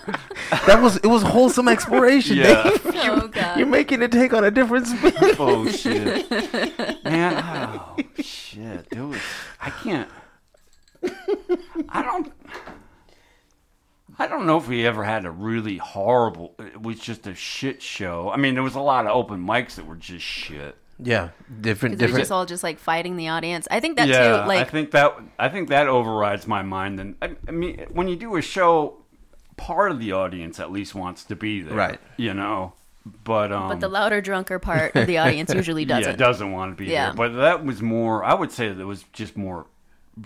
[0.65, 2.63] that was it was wholesome exploration, Yeah.
[2.63, 2.81] Dave.
[3.07, 3.57] Oh God!
[3.57, 5.35] You're making it take on a different spin.
[5.35, 6.29] Bullshit.
[7.03, 8.89] Man, oh, shit.
[8.89, 9.19] Dude,
[9.61, 10.09] I can't.
[11.89, 12.31] I don't.
[14.17, 16.55] I don't know if we ever had a really horrible.
[16.59, 18.29] It was just a shit show.
[18.29, 20.77] I mean, there was a lot of open mics that were just shit.
[20.97, 22.21] Yeah, different Because it was different.
[22.21, 23.67] just all just like fighting the audience.
[23.69, 24.47] I think that yeah, too.
[24.47, 26.99] Like I think that I think that overrides my mind.
[27.01, 28.97] And I, I mean, when you do a show,
[29.57, 31.99] part of the audience at least wants to be there, Right.
[32.15, 32.73] You know,
[33.25, 36.11] but um, But the louder, drunker part of the audience usually doesn't.
[36.11, 37.07] Yeah, doesn't want to be Yeah.
[37.07, 37.13] there.
[37.15, 38.23] But that was more.
[38.23, 39.65] I would say that it was just more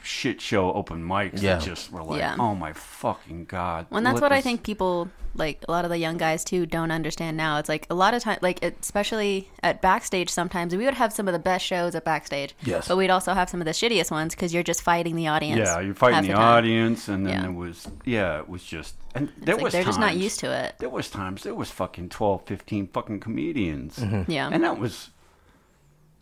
[0.03, 1.55] shit show open mics Yeah.
[1.55, 2.35] that just were like, Yeah.
[2.39, 3.87] oh my fucking god.
[3.89, 6.43] Well, and that's let what I think people like a lot of the young guys
[6.43, 7.57] too don't understand now.
[7.59, 10.29] It's like a lot of time, like especially at backstage.
[10.29, 12.55] Sometimes we would have some of the best shows at backstage.
[12.63, 12.87] Yes.
[12.87, 15.59] But we'd also have some of the shittiest ones because you're just fighting the audience.
[15.59, 17.49] Yeah, you're fighting the, the audience, and then Yeah.
[17.49, 20.39] it was yeah, it was just and there It's like was they're just not used
[20.41, 20.75] to it.
[20.79, 23.97] There was times there was fucking 12, 15 fucking comedians.
[23.97, 24.29] Mm-hmm.
[24.31, 24.49] Yeah.
[24.51, 25.09] and that was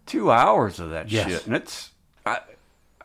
[0.05, 1.27] two hours of that Yes.
[1.29, 1.91] shit, and it's
[2.25, 2.39] I.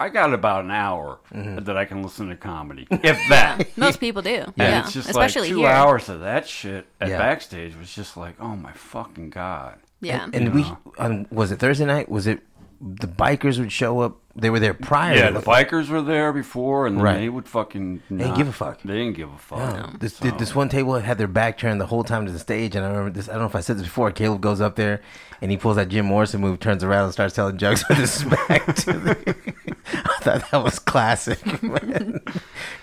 [0.03, 1.65] I got about an hour Mm-hmm.
[1.65, 3.67] that I can listen to comedy, if that.
[3.79, 4.31] Most people do.
[4.45, 4.81] And Yeah.
[4.81, 5.69] it's just especially like two here.
[5.69, 7.19] hours of that shit at Yeah.
[7.19, 9.79] backstage was just like, oh my fucking god.
[10.01, 10.29] Yeah.
[10.33, 10.67] and we
[10.99, 12.09] on was it Thursday night?
[12.09, 12.41] Was it
[12.81, 14.19] the bikers would show up?
[14.35, 15.15] They were there prior.
[15.15, 17.19] Yeah, to the bikers were there before, and Right.
[17.19, 18.01] they would fucking.
[18.09, 18.81] didn't give a fuck.
[18.83, 19.59] They didn't give a fuck.
[19.59, 19.91] Yeah.
[19.99, 22.85] This this one table had their back turned the whole time to the stage, and
[22.85, 23.29] I remember this.
[23.29, 24.11] I don't know if I said this before.
[24.11, 25.03] Caleb goes up there,
[25.43, 28.25] and he pulls that Jim Morrison move, turns around, and starts telling jokes with his
[28.25, 28.75] back.
[28.75, 29.35] To the,
[29.93, 31.63] I thought that was classic.
[31.63, 32.21] Man.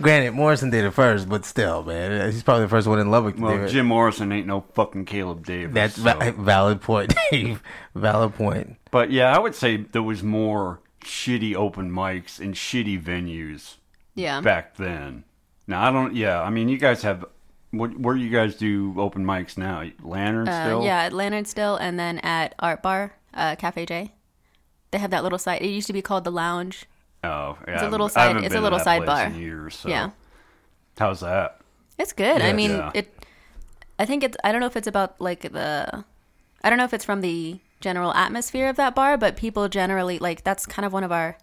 [0.04, 3.36] Granted, Morrison did it first, but still, man, he's probably the first one in Lubbock
[3.36, 3.68] to do Well.
[3.68, 5.74] Jim Morrison ain't no fucking Caleb Davis.
[5.74, 7.64] That's so- va- valid point, Dave.
[7.96, 8.76] Valid point.
[8.92, 13.76] But yeah, I would say there was more shitty open mics and shitty venues
[14.16, 14.42] Yeah.
[14.42, 15.24] back then.
[15.68, 16.16] Now I don't.
[16.16, 17.26] Yeah, I mean, you guys have.
[17.72, 19.84] What, where do you guys do open mics now?
[20.02, 20.84] Lantern Uh, still?
[20.84, 24.12] yeah, at Lantern still, and then at Art Bar, uh, Cafe J.
[24.90, 25.62] They have that little side.
[25.62, 26.86] It used to be called the Lounge.
[27.24, 27.76] Oh, yeah.
[27.76, 29.30] It's a little side- it's a little that side bar.
[29.30, 29.88] Years, so.
[29.90, 30.10] Yeah.
[30.98, 31.60] How's that?
[32.00, 32.42] It's good.
[32.42, 32.92] I mean, Yeah.
[32.96, 33.14] it.
[34.00, 34.36] I think it's.
[34.44, 36.04] I don't know if it's about like the.
[36.64, 40.20] I don't know if it's from the general atmosphere of that bar, but people generally
[40.20, 41.38] like that's kind of one of our.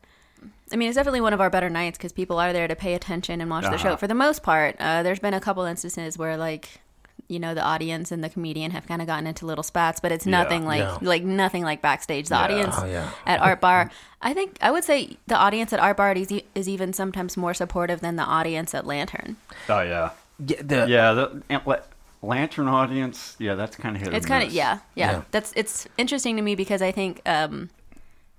[0.72, 2.94] I mean, it's definitely one of our better nights because people are there to pay
[2.94, 3.90] attention and watch the show.
[3.90, 3.96] Uh-huh.
[3.96, 6.81] For the most part, uh, there's been a couple instances where like,
[7.29, 10.11] you know, the audience and the comedian have kind of gotten into little spats, but
[10.11, 10.33] it's Yeah.
[10.42, 10.99] nothing like Yeah.
[11.03, 12.29] like nothing like backstage.
[12.29, 12.42] The Yeah.
[12.42, 13.09] audience Oh, yeah.
[13.27, 16.44] at Art Bar, I think I would say the audience at Art Bar is, e-
[16.57, 19.37] is even sometimes more supportive than the audience at Lantern.
[19.68, 20.11] Oh yeah,
[20.44, 21.12] Yeah, the, yeah.
[21.12, 21.77] The and la-
[22.22, 23.37] Lantern audience.
[23.38, 24.12] Yeah, that's kind of hit.
[24.14, 25.22] It's kind of yeah, yeah, Yeah.
[25.31, 27.70] That's it's interesting to me because I think um,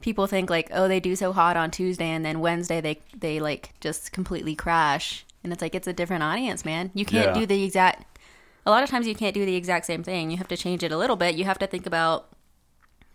[0.01, 3.39] people think like, oh, they do so hot on Tuesday, and then Wednesday they they
[3.39, 6.91] like just completely crash, and it's like it's a different audience, man.
[6.93, 7.39] You can't Yeah.
[7.41, 8.19] do the exact.
[8.65, 10.29] A lot of times you can't do the exact same thing.
[10.29, 11.35] You have to change it a little bit.
[11.35, 12.27] You have to think about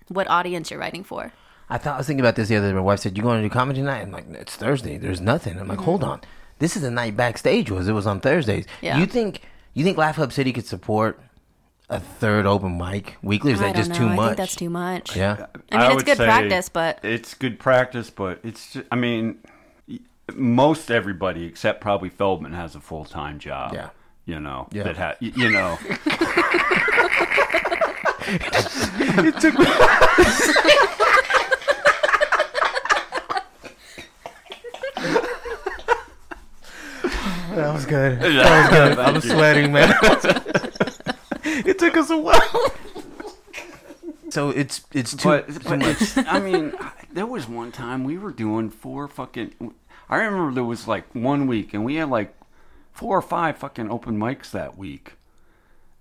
[0.08, 1.32] what audience you're writing for.
[1.68, 2.74] I thought I was thinking about this the other day.
[2.74, 4.96] My wife said, "You going to do comedy tonight?" I'm like, "It's Thursday.
[4.96, 6.20] There's nothing." I'm like, "Hold on.
[6.58, 7.88] This is the night backstage was.
[7.88, 8.66] It was on Thursdays.
[8.80, 8.98] Yeah.
[8.98, 9.42] You think
[9.74, 11.20] you think Laugh Hub City could support
[11.88, 13.52] a third open mic weekly?
[13.52, 14.06] Or is I that don't just know.
[14.06, 14.26] too I much?
[14.28, 15.16] think that's too much.
[15.16, 15.46] Yeah.
[15.70, 18.72] I mean, it's would good say practice, but it's good practice, but it's.
[18.74, 19.38] Just, I mean,
[19.88, 19.98] y-
[20.34, 23.74] most everybody except probably Feldman has a full time job.
[23.74, 23.90] Yeah.
[24.24, 24.84] You know Yeah.
[24.84, 25.78] that ha- y- you know
[37.54, 38.20] That was good.
[38.20, 38.98] That That was good.
[38.98, 39.94] I'm sweating, man.
[41.66, 42.72] it took us a while.
[44.30, 46.00] So it's it's too, but, too but much.
[46.00, 46.72] it's, I mean,
[47.12, 49.74] there was one time we were doing four fucking.
[50.08, 52.34] I remember there was like one week, and we had like
[52.92, 55.14] four or five fucking open mics that week.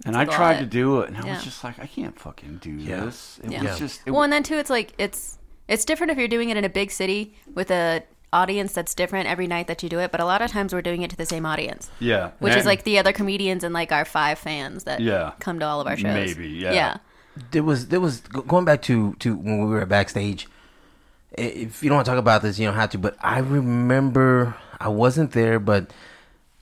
[0.05, 0.59] And I tried lot.
[0.61, 1.33] to do it, and I Yeah.
[1.35, 3.05] was just like, I can't fucking do Yeah.
[3.05, 3.39] this.
[3.43, 3.63] It Yeah.
[3.63, 4.01] was just.
[4.05, 6.63] It, well, and then too, it's like it's it's different if you're doing it in
[6.63, 8.01] a big city with a
[8.33, 10.11] audience that's different every night that you do it.
[10.11, 12.65] But a lot of times we're doing it to the same audience, yeah, which is
[12.65, 15.33] like the other comedians and like our five fans that Yeah.
[15.39, 16.13] come to all of our shows.
[16.13, 16.71] Maybe, yeah.
[16.71, 16.97] yeah.
[17.51, 20.47] there was there was going back to to when we were backstage.
[21.33, 22.97] If you don't want to talk about this, you don't have to.
[22.97, 25.91] But I remember I wasn't there, but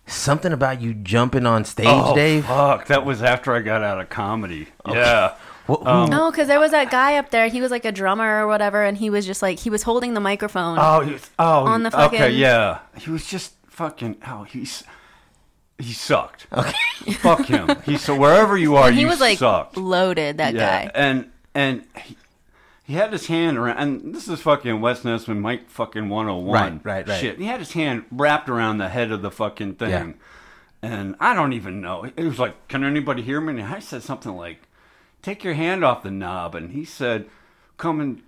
[0.05, 2.45] something about you jumping on stage, Oh, Dave.
[2.45, 2.85] fuck!
[2.87, 4.67] That was after I got out of comedy.
[4.87, 5.33] Yeah.
[5.69, 7.47] What, Um, No, because there was that guy up there.
[7.47, 10.13] He was like a drummer or whatever, and he was just like he was holding
[10.13, 10.77] the microphone.
[10.79, 12.05] Oh, he was, oh, On the fucking.
[12.07, 12.79] okay, fucking- yeah.
[12.97, 14.17] He was just fucking.
[14.27, 14.83] Oh, he's
[15.77, 16.47] he sucked.
[16.51, 16.73] Okay.
[17.13, 17.69] Fuck him.
[17.85, 19.77] He so wherever you are, and he you was like sucked.
[19.77, 20.37] loaded.
[20.37, 20.91] That yeah, guy.
[20.93, 22.17] and and he,
[22.83, 23.77] he had his hand around.
[23.77, 26.73] And this is fucking Wes Nesman, Mike fucking one hundred one.
[26.83, 27.21] Right, right, right.
[27.21, 29.89] Shit, he had his hand wrapped around the head of the fucking thing.
[29.89, 30.11] Yeah.
[30.81, 32.05] And I don't even know.
[32.15, 33.61] It was like, can anybody hear me?
[33.61, 34.61] And I said something like,
[35.21, 36.55] take your hand off the knob.
[36.55, 37.27] And he said,
[37.77, 38.21] come and,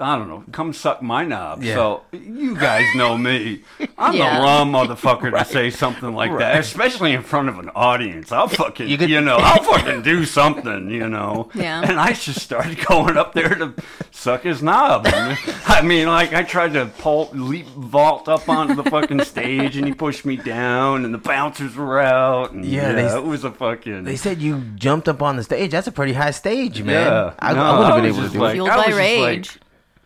[0.00, 1.62] I don't know, come suck my knob.
[1.62, 1.74] Yeah.
[1.74, 3.62] So you guys know me.
[3.98, 4.38] I'm Yeah.
[4.38, 8.32] the wrong motherfucker to say something like that, especially in front of an audience.
[8.32, 11.50] I'll fucking, You you, know, I'll fucking do something, you know.
[11.54, 11.82] Yeah.
[11.82, 13.74] And I just started going up there to
[14.10, 15.06] suck his knob.
[15.06, 19.76] And, I mean, like, I tried to pull, leap, vault up onto the fucking stage,
[19.76, 22.52] and he pushed me down, and the bouncers were out.
[22.52, 24.04] And Yeah, yeah, they- it was a fucking.
[24.04, 25.70] They said you jumped up on the stage.
[25.70, 27.06] That's a pretty high stage, man.
[27.06, 27.34] Yeah.
[27.38, 28.54] I, No, I wouldn't have been was able to just do like- it.
[28.54, 29.58] Fueled I by was just like- rage.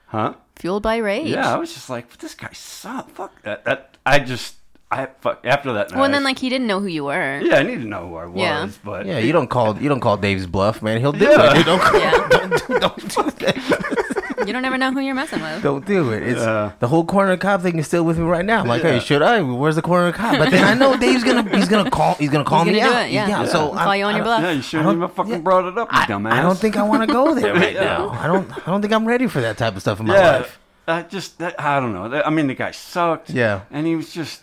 [0.07, 0.35] Huh?
[0.57, 1.29] Fueled by rage.
[1.29, 3.13] Yeah, I was just like, this guy sucks.
[3.13, 3.65] Fuck that.
[3.65, 4.55] That I just,
[4.91, 5.93] I fuck after that.
[5.93, 7.41] Well, and then like he didn't know who you were.
[7.43, 8.69] yeah, I need to know who I was, Yeah.
[8.85, 11.01] but Yeah, you don't call you don't call Dave's bluff, man.
[11.01, 11.59] He'll do Yeah.
[11.61, 11.65] it.
[11.67, 12.29] Don't, call, Yeah.
[12.31, 14.06] don't, do, don't do that.
[14.47, 15.63] You don't ever know who you're messing with.
[15.63, 16.23] Don't do it.
[16.23, 16.73] It's Yeah.
[16.79, 18.61] the whole corner cop thing is still with me right now.
[18.61, 18.93] I'm like, Yeah.
[18.93, 19.43] hey, should I?
[19.43, 20.39] Where's the corner cop?
[20.39, 22.91] But then I know Dave's gonna he's gonna call he's gonna call He's me gonna
[22.93, 23.07] do out.
[23.07, 23.45] it, yeah.
[23.47, 24.43] So I Call I, you on I your don't- bluff.
[24.43, 25.39] yeah, you shouldn't even fucking yeah.
[25.39, 26.33] brought it up, you I, dumbass.
[26.33, 27.85] I don't think I want to go there right Yeah.
[27.85, 28.09] now.
[28.11, 28.51] I don't.
[28.69, 30.59] I don't think I'm ready for that type of stuff in my Yeah, life.
[30.89, 32.23] I just, that, I don't know.
[32.25, 33.31] I mean, the guy sucked.
[33.31, 33.63] Yeah.
[33.73, 34.43] and he was just,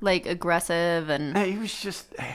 [0.00, 2.32] Like aggressive and he was just, eh.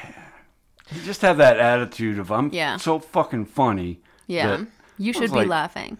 [0.91, 2.77] he just had that attitude of I'm Yeah.
[2.77, 3.99] so fucking funny.
[4.27, 4.65] yeah.
[4.99, 5.97] You should be like- laughing.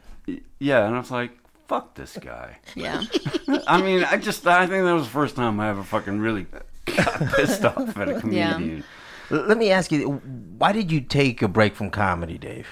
[0.60, 1.32] Yeah, and I was like,
[1.68, 2.58] fuck this guy.
[2.76, 3.04] Yeah.
[3.68, 6.44] I mean, I just, I think that was the first time I ever fucking really
[6.44, 6.66] got
[7.36, 8.84] pissed off at a comedian.
[9.32, 10.10] L- Let me ask you,
[10.58, 12.68] why did you take a break from comedy, Dave?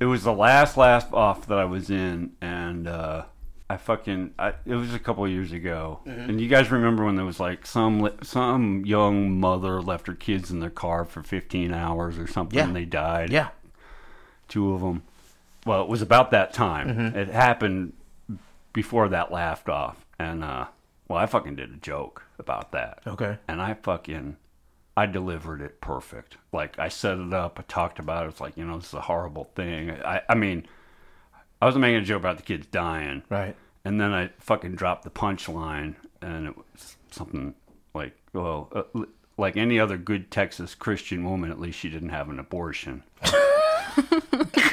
[0.00, 3.24] It was the last laugh off that I was in, and uh,
[3.70, 6.00] I fucking, I, it was a couple of years ago.
[6.06, 10.50] And you guys remember when there was like some some young mother left her kids
[10.50, 12.64] in their car for 15 hours or something, Yeah.
[12.66, 13.30] and they died.
[13.30, 13.48] Yeah.
[14.48, 15.02] two of them.
[15.64, 16.88] Well, it was about that time.
[16.88, 17.18] Mm-hmm.
[17.18, 17.92] It happened
[18.72, 20.66] before that laughed off, and uh,
[21.08, 23.00] well, I fucking did a joke about that.
[23.06, 23.38] Okay.
[23.48, 24.36] and I fucking
[24.96, 26.36] I delivered it perfect.
[26.52, 28.30] Like I set it up, I talked about it.
[28.30, 29.90] It's like you know, this is a horrible thing.
[29.90, 30.66] I I mean,
[31.62, 33.56] I wasn't making a joke about the kids dying, Right.
[33.84, 37.54] and then I fucking dropped the punchline, and it was something
[37.94, 39.04] like, well, uh,
[39.38, 43.02] like any other good Texas Christian woman, at least she didn't have an abortion.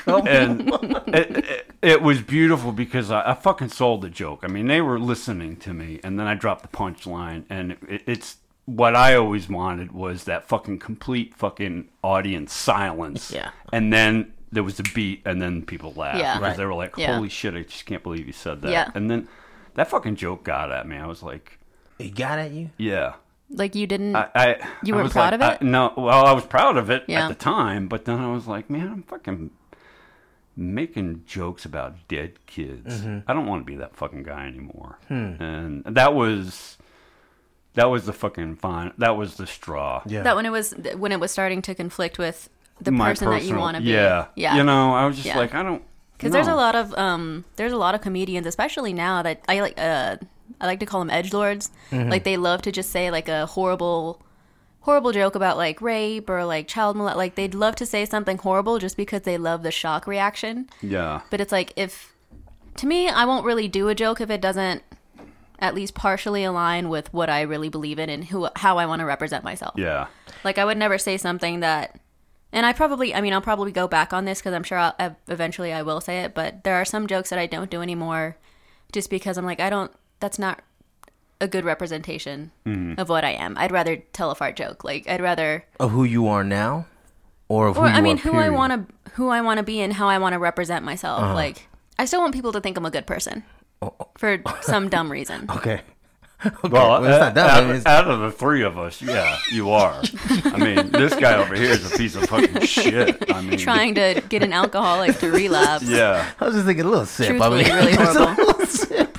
[0.07, 0.69] and
[1.13, 4.41] it, it, it was beautiful because I, I fucking sold the joke.
[4.43, 8.03] I mean, they were listening to me, and then I dropped the punchline, and it,
[8.05, 13.31] it's what I always wanted was that fucking complete fucking audience silence.
[13.31, 13.51] Yeah.
[13.73, 16.33] and then there was a beat, and then people laughed Yeah.
[16.35, 16.57] because Right.
[16.57, 17.15] they were like, Yeah.
[17.15, 17.55] "Holy shit!
[17.55, 18.91] I just can't believe you said that." Yeah.
[18.95, 19.27] and then
[19.75, 20.97] that fucking joke got at me.
[20.97, 21.57] I was like,
[21.97, 22.69] He got at you?
[22.77, 23.13] "Yeah."
[23.53, 24.15] Like you didn't.
[24.15, 25.65] I, I You weren't proud like, of it?
[25.65, 27.25] I, no, well, I was proud of it Yeah.
[27.25, 29.51] at the time, but then I was like, man, I'm fucking.
[30.55, 33.01] making jokes about dead kids.
[33.01, 33.19] Mm-hmm.
[33.29, 34.97] I don't want to be that fucking guy anymore.
[35.07, 35.41] Hmm.
[35.41, 36.77] And that was
[37.73, 38.91] that was the fucking fine.
[38.97, 40.01] That was the straw.
[40.05, 40.23] Yeah.
[40.23, 42.49] That when it was when it was starting to conflict with
[42.81, 43.89] the My person that you want to be.
[43.89, 44.55] Yeah, Yeah.
[44.57, 45.37] You know, I was just Yeah.
[45.37, 45.83] like, I don't.
[46.17, 49.59] Because there's a lot of um, there's a lot of comedians, especially now that I
[49.61, 50.17] like uh,
[50.59, 51.71] I like to call them edge lords.
[51.91, 52.09] Mm-hmm.
[52.09, 54.21] Like they love to just say like a horrible,
[54.81, 57.17] horrible joke about like rape or like child molest.
[57.17, 60.69] Like they'd love to say something horrible just because they love the shock reaction.
[60.81, 61.21] Yeah.
[61.29, 62.13] But it's like if
[62.77, 64.83] to me, I won't really do a joke if it doesn't
[65.59, 68.99] at least partially align with what I really believe in and who how I want
[69.01, 69.75] to represent myself.
[69.77, 70.07] Yeah.
[70.43, 71.99] Like I would never say something that,
[72.51, 75.15] and I probably, I mean, I'll probably go back on this because I'm sure I'll,
[75.27, 76.33] eventually I will say it.
[76.33, 78.37] But there are some jokes that I don't do anymore,
[78.91, 79.91] just because I'm like, I don't.
[80.21, 80.61] That's not
[81.41, 82.51] a good representation
[82.97, 83.57] of what I am.
[83.57, 84.83] I'd rather tell a fart joke.
[84.85, 86.85] Like I'd rather, Of who you are now,
[87.49, 89.57] or of or who you I mean, are, who I want to, who I want
[89.57, 91.19] to be, and how I want to represent myself.
[91.21, 91.33] Uh-huh.
[91.33, 91.67] Like
[91.99, 93.43] I still want people to think I'm a good person
[93.81, 95.47] Oh, for some dumb reason.
[95.49, 95.81] Okay.
[96.45, 96.69] okay.
[96.69, 97.49] Well, it's not out, dumb.
[97.49, 100.01] I mean, it's- out of the three of us, yeah, you are.
[100.45, 103.31] I mean, this guy over here is a piece of fucking shit.
[103.31, 105.83] I mean, Trying to get an alcoholic to relapse.
[105.85, 106.31] Yeah.
[106.39, 107.27] I was just thinking a little sip.
[107.29, 109.11] Truthfully, I mean, really just a horrible.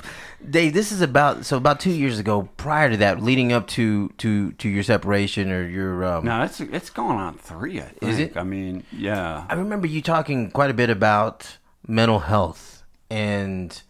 [0.49, 2.49] Dave, this is about so about two years ago.
[2.57, 6.59] Prior to that, leading up to to to your separation or your um, No, it's
[6.59, 7.79] it's going on three.
[7.79, 8.03] I think.
[8.11, 8.37] Is it?
[8.37, 9.45] I mean, yeah.
[9.49, 13.81] I remember you talking quite a bit about mental health, and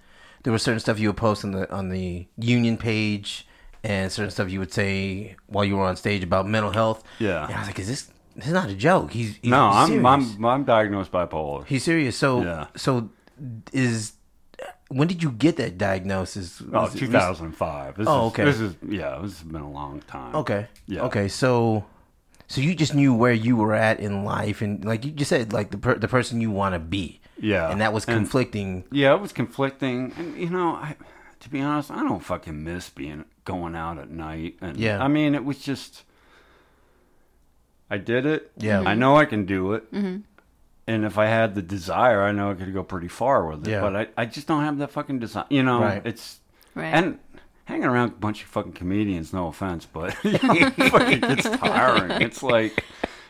[0.43, 3.47] there was certain stuff you would post on the on the union page,
[3.83, 7.03] and certain stuff you would say while you were on stage about mental health.
[7.19, 7.45] Yeah.
[7.45, 9.11] and I was like, "Is this this is not a joke?
[9.11, 10.05] He's, he's No, I'm.
[10.05, 11.65] I'm I'm diagnosed bipolar.
[11.67, 12.67] he's serious." So Yeah.
[12.75, 13.09] so
[13.71, 14.12] is
[14.93, 16.61] when did you get that diagnosis?
[16.61, 17.97] Oh, Was it 2005.
[17.97, 18.43] This Oh, is, okay.
[18.45, 19.19] This is yeah.
[19.21, 20.35] This has been a long time.
[20.35, 20.67] Okay.
[20.87, 21.01] Yeah.
[21.03, 21.27] Okay.
[21.27, 21.85] So,
[22.47, 25.53] so you just knew where you were at in life, and like you just said,
[25.53, 27.19] like the per- the person you want to be.
[27.39, 27.69] Yeah.
[27.71, 28.85] And that was And- conflicting.
[28.91, 30.95] Yeah, it was conflicting, and you know, I,
[31.41, 34.55] to be honest, I don't fucking miss being going out at night.
[34.61, 35.03] And Yeah.
[35.03, 36.03] I mean, it was just,
[37.89, 38.51] I did it.
[38.57, 38.81] Yeah.
[38.81, 39.91] I know I can do it.
[39.93, 40.21] Mm-hmm.
[40.87, 43.71] And if I had the desire, I know I could go pretty far with it.
[43.71, 43.81] Yeah.
[43.81, 45.45] But I, I just don't have that fucking desire.
[45.49, 46.01] You know, Right.
[46.05, 46.39] it's
[46.75, 46.93] Right.
[46.93, 47.19] and
[47.65, 49.31] hanging around a bunch of fucking comedians.
[49.31, 52.21] No offense, but you know, it gets tiring.
[52.21, 52.83] It's like,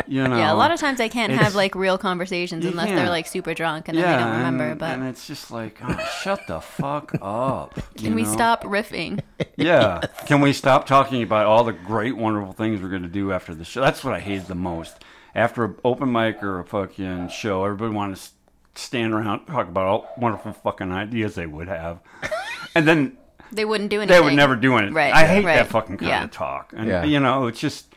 [0.07, 2.97] you know, yeah, a lot of times I can't have like real conversations unless can't.
[2.97, 4.63] they're like super drunk and then they don't remember.
[4.71, 7.75] and, but and it's just like, oh, shut the fuck up.
[7.95, 8.33] can you we know?
[8.33, 9.19] stop riffing?
[9.55, 10.01] Yeah.
[10.25, 13.53] Can we stop talking about all the great, wonderful things we're going to do after
[13.53, 13.81] the show?
[13.81, 14.95] That's what I hated the most.
[15.35, 18.29] After an open mic or a fucking show, everybody wanted to
[18.75, 21.99] stand around talk about all wonderful fucking ideas they would have.
[22.75, 23.17] And then
[23.51, 24.15] They wouldn't do anything.
[24.19, 24.95] they would never do anything.
[24.95, 25.57] Right, I hate right.
[25.57, 26.23] that fucking kind Yeah.
[26.23, 26.73] of talk.
[26.75, 27.03] And, Yeah.
[27.03, 27.93] you know, it's just,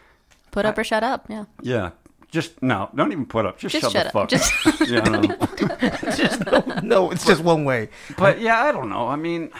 [0.51, 1.25] Put up or shut up.
[1.31, 1.45] Yeah.
[1.63, 1.91] yeah.
[2.31, 3.59] Just, no, don't even put up.
[3.59, 4.29] Just, Just shut, shut the up.
[4.29, 4.81] fuck Just- up.
[4.87, 5.23] You know?
[6.17, 7.89] just no, no, it's just one way.
[8.19, 9.09] But yeah, I don't know.
[9.09, 9.51] I mean,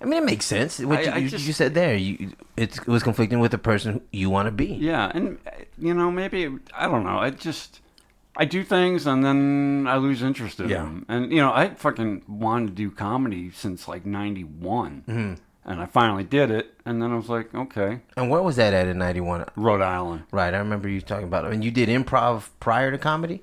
[0.00, 0.78] I mean, it makes sense.
[0.78, 3.58] What I- you, I you, just- you said there, you it was conflicting with the
[3.58, 4.66] person you want to be.
[4.66, 5.38] Yeah, and
[5.78, 7.18] you know, maybe I don't know.
[7.18, 7.80] I just
[8.36, 10.82] I do things and then I lose interest in Yeah.
[10.82, 11.06] them.
[11.08, 15.34] And you know, I fucking wanted to do comedy since like '91, Mm-hmm.
[15.70, 16.74] and I finally did it.
[16.84, 19.46] And then I was like, okay, And where was that at in '91?
[19.56, 20.24] Rhode Island.
[20.30, 21.52] Right, I remember you talking about it.
[21.54, 23.42] And you did improv prior to comedy.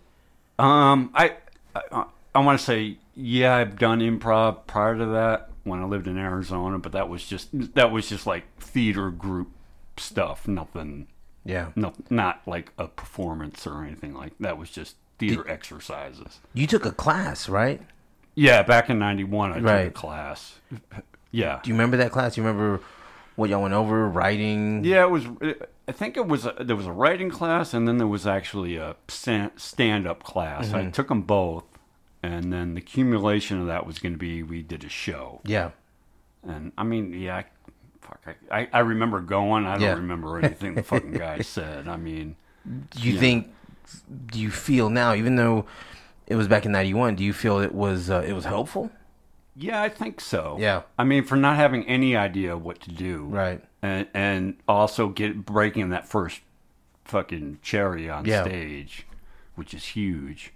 [0.59, 1.33] Um, I
[1.75, 6.07] I, I want to say yeah, I've done improv prior to that when I lived
[6.07, 9.49] in Arizona, but that was just that was just like theater group
[9.97, 10.47] stuff.
[10.47, 11.07] Nothing.
[11.45, 14.57] Yeah, No, not like a performance or anything like that.
[14.57, 16.39] Was just theater exercises.
[16.53, 17.81] you took a class, right?
[18.35, 20.59] Yeah, back in '91, I took a class.
[21.31, 22.35] Yeah, Do you remember that class?
[22.35, 22.79] Do you remember
[23.35, 24.07] what y'all went over?
[24.07, 24.83] Writing.
[24.85, 25.03] yeah.
[25.03, 25.25] It was.
[25.87, 26.45] I think it was.
[26.45, 30.67] A, there was a writing class, and then there was actually a stand-up class.
[30.67, 30.75] Mm-hmm.
[30.75, 31.65] I took them both,
[32.23, 35.41] and then the accumulation of that was going to be we did a show.
[35.45, 35.71] Yeah.
[36.47, 37.45] And I mean, yeah, I,
[38.01, 38.19] fuck,
[38.51, 39.65] I, I, I remember going.
[39.65, 39.93] I don't Yeah.
[39.93, 41.87] remember anything the fucking guy said.
[41.87, 43.53] I mean, Do you think?
[44.27, 45.65] Do you feel now, even though
[46.27, 48.89] it was back in '91, do you feel it was uh, it was helpful?
[49.55, 50.57] yeah, I think so.
[50.59, 50.81] Yeah.
[50.97, 53.61] I mean, for not having any idea what to do, Right.
[53.83, 56.41] and and also get breaking that first
[57.05, 58.43] fucking cherry on Yeah.
[58.43, 59.05] stage,
[59.55, 60.53] which is huge.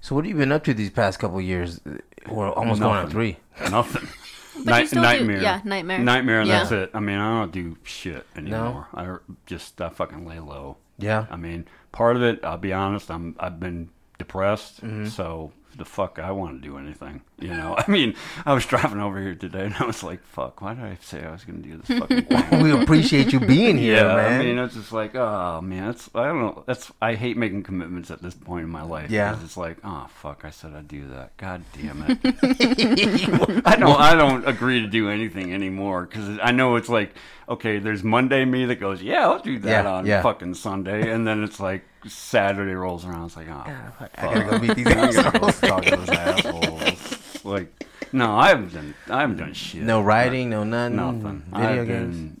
[0.00, 1.80] So what have you been up to these past couple of years?
[2.28, 3.38] Or almost going on three.
[3.70, 4.08] Nothing.
[4.64, 5.40] Night- still do- nightmare.
[5.42, 5.98] yeah, nightmare.
[6.00, 6.58] Nightmare, and Yeah.
[6.58, 6.90] that's it.
[6.92, 8.86] I mean, I don't do shit anymore.
[8.94, 9.00] No.
[9.00, 10.76] I just I fucking lay low.
[10.98, 11.26] Yeah.
[11.30, 13.88] I mean, part of it, I'll be honest, I'm I've been
[14.18, 15.06] depressed, Mm-hmm.
[15.06, 17.22] so the fuck I want to do anything.
[17.40, 18.14] You know, I mean,
[18.44, 21.24] I was driving over here today and I was like, fuck, why did I say
[21.24, 22.62] I was going to do this fucking thing?
[22.62, 24.40] we appreciate you being here, yeah, man.
[24.40, 26.64] I mean, it's just like, oh man, it's I don't know.
[26.66, 29.10] That's I hate making commitments at this point in my life.
[29.10, 29.36] Yeah.
[29.42, 31.36] it's like, oh fuck, I said I'd do that.
[31.36, 32.18] God damn it.
[33.66, 37.14] I don't I don't agree to do anything anymore because I know it's like,
[37.48, 40.22] okay, there's Monday me that goes, yeah, I'll do that Yeah, on yeah.
[40.22, 43.26] fucking Sunday, and then it's like Saturday rolls around.
[43.26, 43.64] It's like, oh,
[43.98, 44.10] fuck.
[44.16, 45.60] I gotta go meet these I gotta go assholes.
[45.60, 47.29] talk to those assholes.
[47.50, 48.94] Like, no, I haven't done.
[49.08, 49.82] I haven't done shit.
[49.82, 50.96] No writing, no nothing.
[50.96, 51.42] Nothing.
[51.52, 52.16] Video I've games.
[52.16, 52.40] been-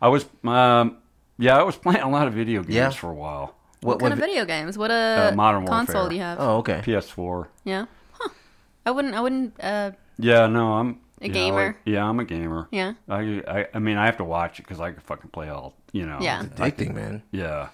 [0.00, 0.96] I was, um,
[1.38, 2.90] yeah, I was playing a lot of video games Yeah?
[2.90, 3.54] for a while.
[3.82, 4.76] What, kind of video games?
[4.78, 6.08] What a Uh, Modern console Warfare.
[6.10, 6.38] do you have?
[6.40, 6.80] Oh, okay.
[6.84, 7.46] PS4.
[7.64, 7.86] Yeah.
[8.12, 8.28] Huh.
[8.86, 9.14] I wouldn't.
[9.14, 9.54] I wouldn't.
[9.62, 9.92] Uh.
[10.18, 11.66] Yeah, no, I'm A you know, gamer?
[11.66, 12.68] like- yeah, I'm a gamer.
[12.70, 12.92] Yeah.
[13.08, 15.74] I, I, I mean, I have to watch it because I can fucking play all,
[15.92, 16.18] you know.
[16.20, 16.42] Yeah.
[16.44, 17.22] Addicting, man.
[17.32, 17.68] Yeah.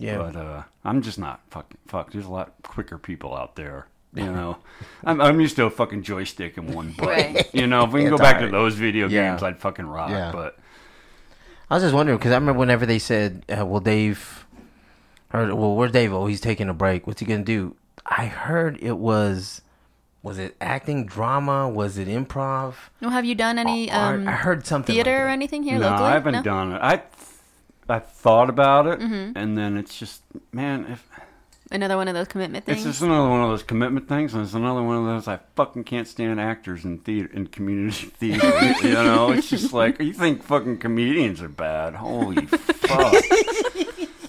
[0.00, 0.18] Yeah.
[0.18, 2.10] But uh, I'm just not fucking fuck.
[2.12, 3.86] There's a lot quicker people out there.
[4.18, 4.56] You know,
[5.04, 7.34] I'm I'm used to a fucking joystick and one button.
[7.34, 7.54] Right.
[7.54, 8.52] You know, if we can It's go back to alright.
[8.52, 9.30] those video Yeah.
[9.30, 10.10] games, I'd fucking rock.
[10.10, 10.32] Yeah.
[10.32, 10.58] But
[11.70, 14.46] I was just wondering because I remember whenever they said, uh, "Well, Dave,"
[15.32, 16.12] or "Well, where's Dave?
[16.12, 17.06] Oh, he's taking a break.
[17.06, 19.60] What's he gonna do?" I heard it was,
[20.22, 21.68] was it acting, drama?
[21.68, 22.74] Was it improv?
[23.02, 24.20] No, have you done any Art?
[24.20, 24.94] um I heard something.
[24.94, 25.32] theater like or that.
[25.32, 26.08] anything here no, locally?
[26.08, 26.42] I haven't no?
[26.42, 26.78] done it.
[26.82, 27.02] I
[27.90, 29.36] I thought about it, Mm-hmm.
[29.38, 31.06] and then it's just man, if
[31.70, 32.78] Another one of those commitment things.
[32.78, 35.38] it's just another one of those commitment things, and it's another one of those I
[35.54, 38.48] fucking can't stand actors in theater in community theater.
[38.86, 41.94] you know, it's just like you think fucking comedians are bad.
[41.94, 43.14] Holy fuck.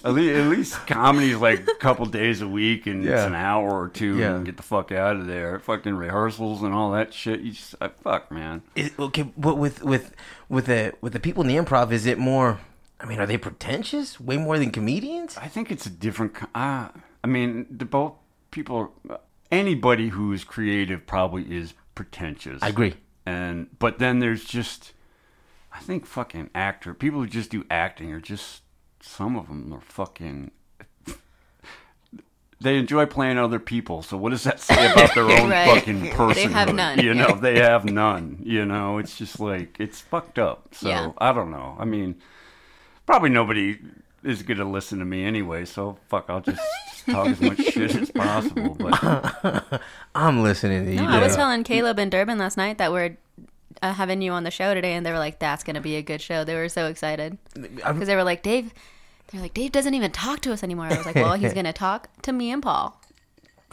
[0.02, 3.70] At least, at least comedy's like a couple days a week and it's an hour
[3.70, 4.34] or two Yeah.
[4.36, 5.58] and get the fuck out of there.
[5.58, 7.40] Fucking rehearsals and all that shit.
[7.40, 8.62] You just, I, fuck, man.
[8.74, 10.14] Is, okay, but with with
[10.48, 12.60] with the with the people in the improv, is it more?
[12.98, 14.18] I mean, are they pretentious?
[14.18, 15.36] Way more than comedians?
[15.36, 16.34] I think it's a different.
[16.54, 16.88] Uh,
[17.22, 18.14] I mean, the both
[18.50, 18.92] people.
[19.50, 22.62] Anybody who is creative probably is pretentious.
[22.62, 22.94] I agree.
[23.26, 24.92] And but then there's just,
[25.72, 28.62] I think fucking actor people who just do acting are just
[29.00, 30.50] some of them are fucking.
[32.62, 35.66] They enjoy playing other people, so what does that say about their own Right.
[35.78, 36.52] fucking They person?
[36.52, 36.98] have none.
[37.00, 38.38] You know, they have none.
[38.42, 40.74] You know, it's just like it's fucked up.
[40.74, 41.12] So Yeah.
[41.18, 41.74] I don't know.
[41.78, 42.16] I mean,
[43.06, 43.78] probably nobody
[44.22, 45.64] is gonna listen to me anyway.
[45.64, 46.60] So fuck, I'll just
[47.02, 48.76] talk as much shit as possible.
[48.78, 49.82] But
[50.14, 51.00] I'm listening to you.
[51.02, 53.16] No, I was telling Caleb and Durbin last night that we're
[53.82, 56.02] uh, having you on the show today, and they were like, "That's gonna be a
[56.02, 58.72] good show." They were so excited because they were like, "Dave."
[59.32, 60.86] They're like, Dave doesn't even talk to us anymore.
[60.86, 63.00] I was like, well, he's gonna talk to me and Paul.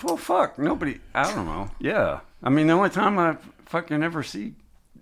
[0.03, 0.99] well, fuck, nobody.
[1.15, 1.71] I don't know.
[1.79, 4.53] Yeah, I mean, the only time I fucking ever see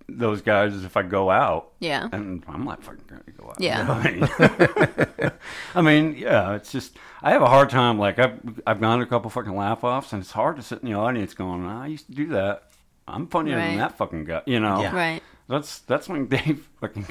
[0.08, 1.72] those guys is if I go out.
[1.80, 2.08] Yeah.
[2.12, 3.60] And I'm not fucking gonna go out.
[3.60, 3.86] Yeah.
[3.90, 5.32] I mean,
[5.76, 7.98] I mean, yeah, it's just I have a hard time.
[7.98, 10.82] Like I've I've gone to a couple fucking laugh offs, and it's hard to sit
[10.84, 12.64] in the audience going, I used to do that.
[13.08, 13.68] I'm funnier Right.
[13.70, 14.42] than that fucking guy.
[14.46, 14.82] You know.
[14.82, 14.96] Yeah.
[14.96, 15.24] Right.
[15.48, 17.06] That's that's when Dave fucking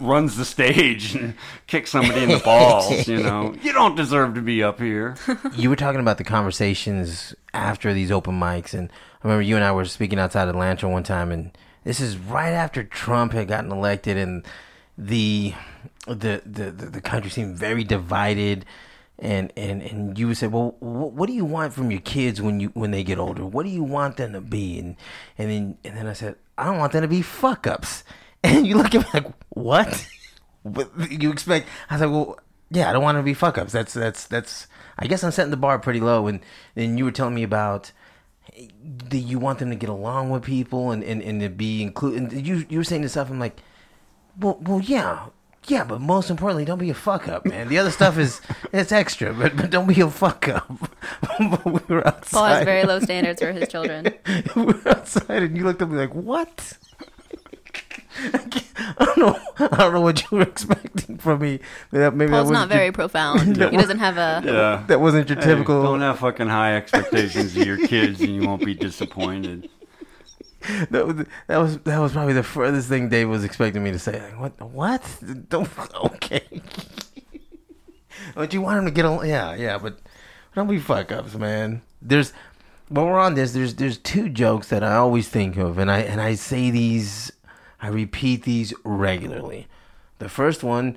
[0.00, 1.34] runs the stage and
[1.68, 3.06] kicks somebody in the balls.
[3.06, 5.14] You know, you don't deserve to be up here.
[5.54, 8.90] you were talking about the conversations after these open mics, and
[9.22, 12.16] I remember you and I were speaking outside of Lantern one time, and this is
[12.16, 14.44] right after Trump had gotten elected, and
[14.98, 15.54] the
[16.06, 18.64] the the the, country seemed very divided.
[19.16, 22.58] And, and and you would say, well, what, do you want from your kids when
[22.58, 23.46] you when they get older?
[23.46, 24.76] What do you want them to be?
[24.80, 24.96] And
[25.38, 28.02] and then and then I said, I don't want them to be fuck ups.
[28.44, 30.06] And you look at me like, what?
[30.64, 31.66] What you expect?
[31.88, 32.38] I said, well,
[32.70, 33.72] yeah, I don't want to be fuck ups.
[33.72, 34.66] That's that's that's.
[34.98, 36.26] I guess I'm setting the bar pretty low.
[36.26, 36.40] And
[36.74, 37.92] then you were telling me about
[39.10, 42.32] that you want them to get along with people and and, and to be included.
[42.46, 43.30] You you were saying this stuff.
[43.30, 43.60] I'm like,
[44.38, 45.26] well, well, yeah.
[45.66, 47.68] Yeah, but most importantly, don't be a fuck up, man.
[47.68, 48.42] The other stuff is
[48.72, 50.70] it's extra, but, but don't be a fuck up.
[51.64, 52.30] We were outside.
[52.30, 54.12] Paul has very low standards for his children.
[54.56, 56.78] we were outside, and you looked at me like, "What?"
[58.16, 58.62] I,
[58.98, 59.38] I don't know.
[59.58, 61.60] I don't know what you were expecting from me.
[61.90, 63.56] That maybe Paul's that not wasn't very your, profound.
[63.56, 64.42] He doesn't have a.
[64.44, 64.84] Yeah.
[64.88, 65.82] that wasn't your Hey, typical.
[65.82, 69.68] don't have fucking high expectations of your kids, and you won't be disappointed.
[70.90, 73.98] that was that was that was probably the furthest thing Dave was expecting me to
[73.98, 74.20] say.
[74.20, 74.70] Like, what?
[74.70, 75.48] What?
[75.48, 75.68] Don't.
[75.94, 76.42] Okay.
[78.34, 79.26] but you want him to get along?
[79.26, 79.76] Yeah, yeah.
[79.78, 79.98] But
[80.54, 81.82] don't be fuck ups, man.
[82.00, 82.32] There's.
[82.88, 86.00] While we're on this, there's there's two jokes that I always think of, and I
[86.00, 87.32] and I say these,
[87.84, 89.66] I repeat these regularly.
[90.18, 90.96] The first one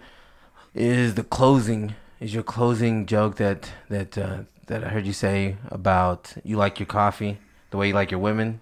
[0.73, 1.95] is the closing.
[2.19, 6.79] Is your closing joke that that uh, that I heard you say about you like
[6.79, 7.39] your coffee
[7.71, 8.61] the way you like your women,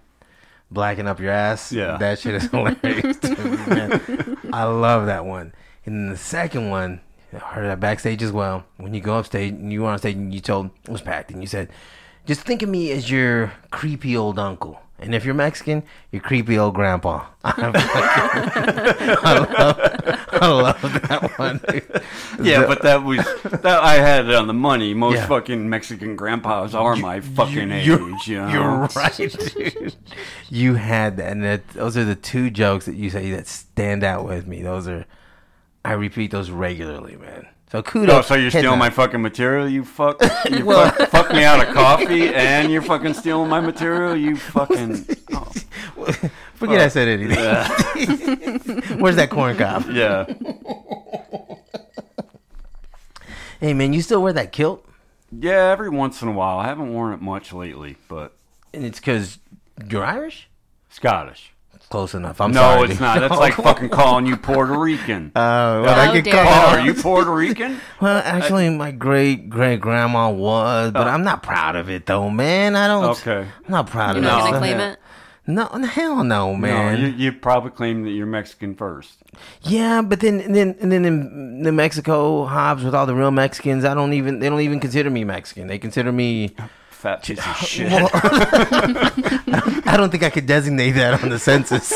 [0.70, 1.72] blacking up your ass.
[1.72, 1.96] Yeah.
[1.98, 3.22] that shit is hilarious.
[3.22, 4.36] me.
[4.52, 5.52] I love that one.
[5.84, 7.00] And then the second one,
[7.32, 8.64] I heard that backstage as well.
[8.76, 11.30] When you go upstage and you were on stage and you told it was packed
[11.30, 11.70] and you said,
[12.24, 14.80] just think of me as your creepy old uncle.
[14.98, 17.26] And if you're Mexican, your creepy old grandpa.
[17.44, 19.78] I, fucking- I love,
[20.32, 21.60] I love that one.
[21.68, 22.02] dude.
[22.42, 24.94] Yeah, but that was that I had it on the money.
[24.94, 25.26] Most Yeah.
[25.26, 27.86] fucking Mexican grandpas are my fucking age.
[27.86, 28.48] You're, you know?
[28.48, 29.94] you're right, dude.
[30.48, 34.02] You had that, and that, those are the two jokes that you say that stand
[34.02, 34.62] out with me.
[34.62, 35.04] Those are,
[35.84, 37.46] I repeat those regularly, man.
[37.72, 38.14] So kudos.
[38.14, 39.68] Oh, so you're stealing my fucking material?
[39.68, 40.22] You fuck.
[40.50, 44.14] You Well- fuck, fuck me out of coffee, and you're fucking stealing my material.
[44.16, 45.04] You fucking.
[45.32, 45.50] Oh,
[46.54, 47.36] Forget I said anything.
[49.00, 49.86] Where's that corn cob?
[49.90, 50.26] yeah.
[53.60, 54.86] Hey, man, you still wear that kilt?
[55.36, 55.70] Yeah.
[55.72, 58.32] Every once in a while, I haven't worn it much lately, but
[58.72, 59.38] And it's because
[59.88, 60.48] you're Irish?
[60.88, 61.52] Scottish.
[61.88, 62.40] Close enough.
[62.40, 62.90] I'm no, sorry.
[62.90, 63.20] it's not.
[63.20, 65.30] That's like fucking calling you Puerto Rican.
[65.36, 66.78] Uh, well, How I get dare oh, called.
[66.78, 67.80] are you Puerto Rican?
[68.00, 72.74] Well, actually, my great great grandma was, but I'm not proud of it, though, man.
[72.74, 73.04] I don't.
[73.04, 73.40] Okay.
[73.64, 74.42] I'm not proud You're of not it.
[74.42, 74.58] gonna No.
[74.58, 74.92] claim Yeah.
[74.92, 74.98] it.
[75.48, 76.98] No, hell no, No, man.
[77.00, 79.14] you, you probably claim that you're Mexican first.
[79.62, 83.30] Yeah, but then and then and then in New Mexico, Hobbs with all the real
[83.30, 85.68] Mexicans, I don't even they don't even consider me Mexican.
[85.68, 86.56] They consider me.
[87.06, 87.92] Fat piece of shit.
[87.92, 88.10] Well,
[89.86, 91.92] I don't think I could designate that on the census.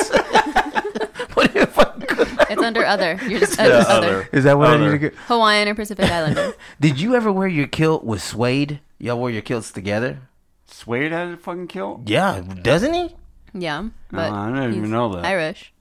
[1.35, 2.29] what if I could?
[2.49, 3.19] It's under other.
[3.27, 3.91] You're just Yeah, other.
[3.91, 4.29] other.
[4.33, 5.15] Is that what I need to get?
[5.27, 6.53] Hawaiian or Pacific Islander.
[6.81, 8.79] Did you ever wear your kilt with suede?
[9.01, 10.21] Y'all wore your kilts together?
[10.67, 12.03] Suede had a fucking kill?
[12.07, 13.17] Yeah, doesn't he?
[13.53, 15.25] Yeah, but I didn't even know that.
[15.25, 15.73] Irish.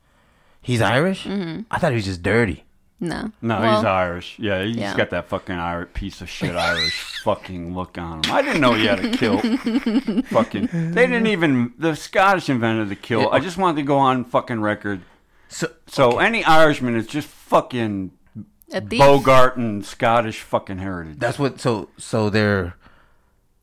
[0.60, 1.26] He's Irish.
[1.26, 1.62] Mm-hmm.
[1.70, 2.64] I thought he was just dirty.
[3.02, 3.32] No.
[3.42, 4.38] No, Well, he's Irish.
[4.40, 4.96] Yeah, he's yeah.
[4.98, 6.94] got that fucking Irish piece of shit Irish
[7.24, 8.32] fucking look on him.
[8.34, 9.42] I didn't know he had a kilt.
[10.28, 11.74] fucking, they didn't even.
[11.78, 13.32] The Scottish invented the kilt.
[13.32, 15.02] I just wanted to go on fucking record.
[15.48, 18.12] So So any Irishman is just fucking
[18.98, 21.20] Bogart and Scottish fucking heritage.
[21.20, 21.60] that's what.
[21.60, 22.76] So so they're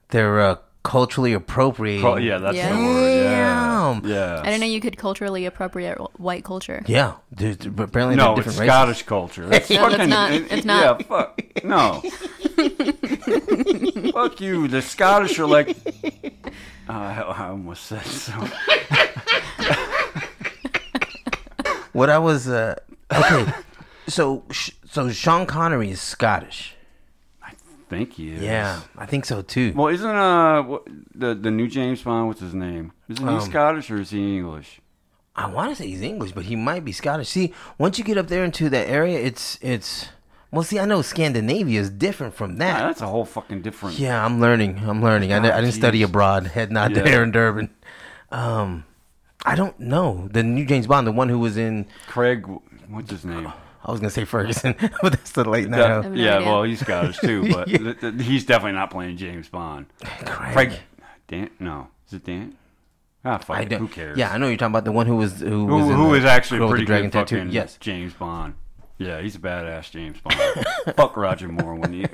[0.08, 0.56] they're uh,
[0.86, 2.00] culturally appropriate.
[2.00, 2.72] Pro- yeah, that's Yeah.
[2.76, 3.22] the word.
[3.24, 4.04] Damn.
[4.06, 4.40] Yeah, yeah.
[4.40, 6.82] I didn't know you could culturally appropriate white culture.
[6.86, 8.72] Yeah, there's, but apparently No, it's different races.
[8.72, 9.46] Scottish culture.
[9.46, 10.32] That's No, that's fucking, not.
[10.32, 11.00] it- It's not.
[11.00, 11.40] Yeah, fuck.
[11.64, 12.02] No.
[14.12, 14.68] fuck you.
[14.68, 15.76] The Scottish are like.
[16.88, 18.32] Uh, I I almost said so.
[21.92, 22.76] What I was uh,
[23.12, 23.52] okay.
[24.06, 24.44] so
[24.88, 26.75] so Sean Connery is Scottish.
[27.88, 28.42] Think he is.
[28.42, 29.72] Yeah, I think so too.
[29.74, 30.82] Well, isn't uh what,
[31.14, 32.28] the the new James Bond?
[32.28, 32.92] What's his name?
[33.08, 34.80] Isn't he Um, Scottish or is he English?
[35.34, 37.28] I want to say he's English, but he might be Scottish.
[37.28, 40.08] See, once you get up there into that area, it's it's.
[40.50, 42.78] Well, see, I know Scandinavia is different from Yeah, that.
[42.86, 43.98] that's a whole fucking different.
[43.98, 44.78] Yeah, I'm learning.
[44.86, 45.32] I'm learning.
[45.32, 46.46] I, I Ah, didn't study abroad.
[46.46, 47.02] Heading out Yeah.
[47.02, 47.68] there in Durban.
[48.30, 48.84] Um,
[49.44, 51.86] I don't know the new James Bond, the one who was in.
[52.06, 52.46] Craig,
[52.88, 53.52] what's his name?
[53.86, 55.78] I was gonna say Ferguson, but that's the late night.
[55.78, 56.02] Yeah, huh?
[56.02, 56.48] have no yeah idea.
[56.48, 57.78] well, he's Scottish too, but Yeah.
[57.78, 59.86] th- th- he's definitely not playing James Bond.
[60.24, 60.52] Craig.
[60.52, 60.72] Craig,
[61.28, 61.50] Dan?
[61.60, 62.56] No, is it Dan?
[63.24, 63.72] Ah, fuck I it.
[63.72, 64.18] Who cares?
[64.18, 66.08] Yeah, I know you're talking about the one who was who, Who, was in who
[66.10, 67.48] the is actually Girl pretty the dragon good tattoo.
[67.50, 68.54] Yes, James Bond.
[68.98, 70.36] Yeah, he's a badass James Bond.
[70.96, 72.06] Fuck Roger Moore when he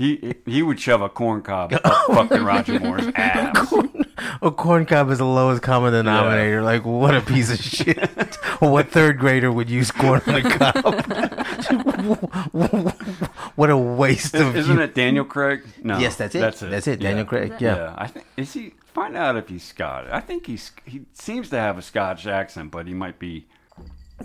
[0.00, 3.70] he he would shove a corn cob up oh, fucking Roger Moore's ass.
[4.40, 6.62] a corn cob is the lowest common denominator.
[6.62, 8.34] Like, what a piece of shit.
[8.60, 11.04] what third grader would use corn on a cob?
[13.56, 14.56] what a waste of.
[14.56, 15.64] Isn't you- it Daniel Craig?
[15.82, 16.40] No, Yes, that's it.
[16.40, 16.70] That's it.
[16.70, 17.02] That's it.
[17.02, 17.08] Yeah.
[17.10, 17.56] Daniel Craig.
[17.58, 17.94] Yeah.
[17.98, 18.72] I think is he.
[18.94, 20.10] Find out if he's Scottish.
[20.12, 23.48] I think he's he seems to have a Scottish accent, but he might be.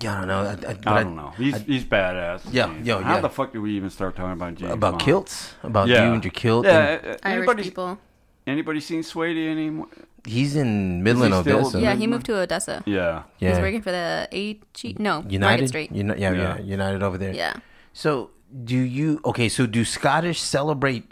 [0.02, 0.40] Yeah, I don't know.
[0.70, 1.30] I, I, I don't know.
[1.38, 2.42] He's he's badass.
[2.52, 2.88] Yeah, James.
[2.88, 3.22] yo, How yeah.
[3.22, 5.02] the fuck do we even start talking about James About Bond?
[5.02, 6.66] kilts, about Yeah, you and your kilt.
[6.66, 6.80] Yeah.
[6.80, 7.98] and uh, Irish anybody, people.
[8.48, 9.88] Anybody seen Swade anymore?
[10.26, 11.80] he's in Midland, Is he still- Odessa.
[11.82, 12.82] Yeah, he moved to Odessa.
[12.88, 13.24] Yeah.
[13.38, 14.96] He's working for the AG.
[15.00, 15.68] No, Market United.
[15.70, 15.92] Street.
[15.92, 16.62] Uni- yeah, yeah, Yeah.
[16.64, 17.34] United over there.
[17.34, 17.54] Yeah.
[17.94, 18.32] So,
[18.64, 19.22] do you?
[19.24, 21.12] Okay, so do Scottish celebrate?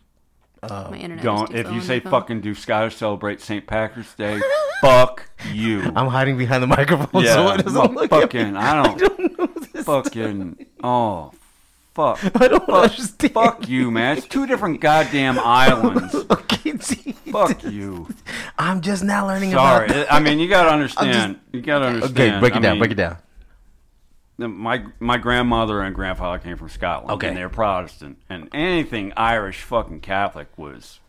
[0.71, 1.23] Uh, my internet.
[1.23, 3.65] Don't if you say fucking do Scottish celebrate St.
[3.67, 4.39] Patrick's Day?
[4.81, 5.81] fuck you.
[5.95, 8.21] I'm hiding behind the microphone, yeah, so it doesn't well, look at me.
[8.21, 8.57] fucking.
[8.57, 9.83] I don't.
[9.85, 10.65] fucking.
[10.83, 11.31] Oh,
[11.93, 12.19] fuck.
[12.41, 13.33] I don't Fuck, understand.
[13.33, 14.17] fuck you, man.
[14.17, 16.15] It's two different goddamn islands.
[16.15, 18.07] Okay, see, Fuck you.
[18.57, 19.87] I'm just now learning Sorry.
[19.87, 20.07] about.
[20.11, 21.39] I mean, you gotta understand.
[21.51, 22.17] You gotta understand.
[22.17, 22.71] Okay, break it I down.
[22.73, 23.17] mean, break it down.
[24.37, 27.11] The- my my grandmother and grandfather came from Scotland.
[27.11, 27.27] Okay.
[27.29, 30.99] and they're Protestant, and anything Irish fucking Catholic was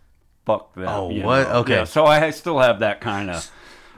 [0.47, 0.89] fuck them.
[0.89, 1.49] Oh, what?
[1.49, 1.55] know?
[1.61, 1.75] Okay.
[1.77, 3.51] Yeah, so I still have that kind of.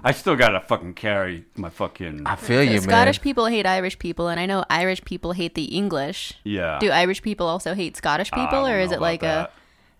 [0.04, 2.22] I still gotta fucking carry my fucking.
[2.26, 3.22] I feel The you, Scottish man.
[3.24, 6.34] people hate Irish people, and I know Irish people hate the English.
[6.44, 6.78] Yeah.
[6.78, 9.52] Do Irish people also hate Scottish people, or is it like about a?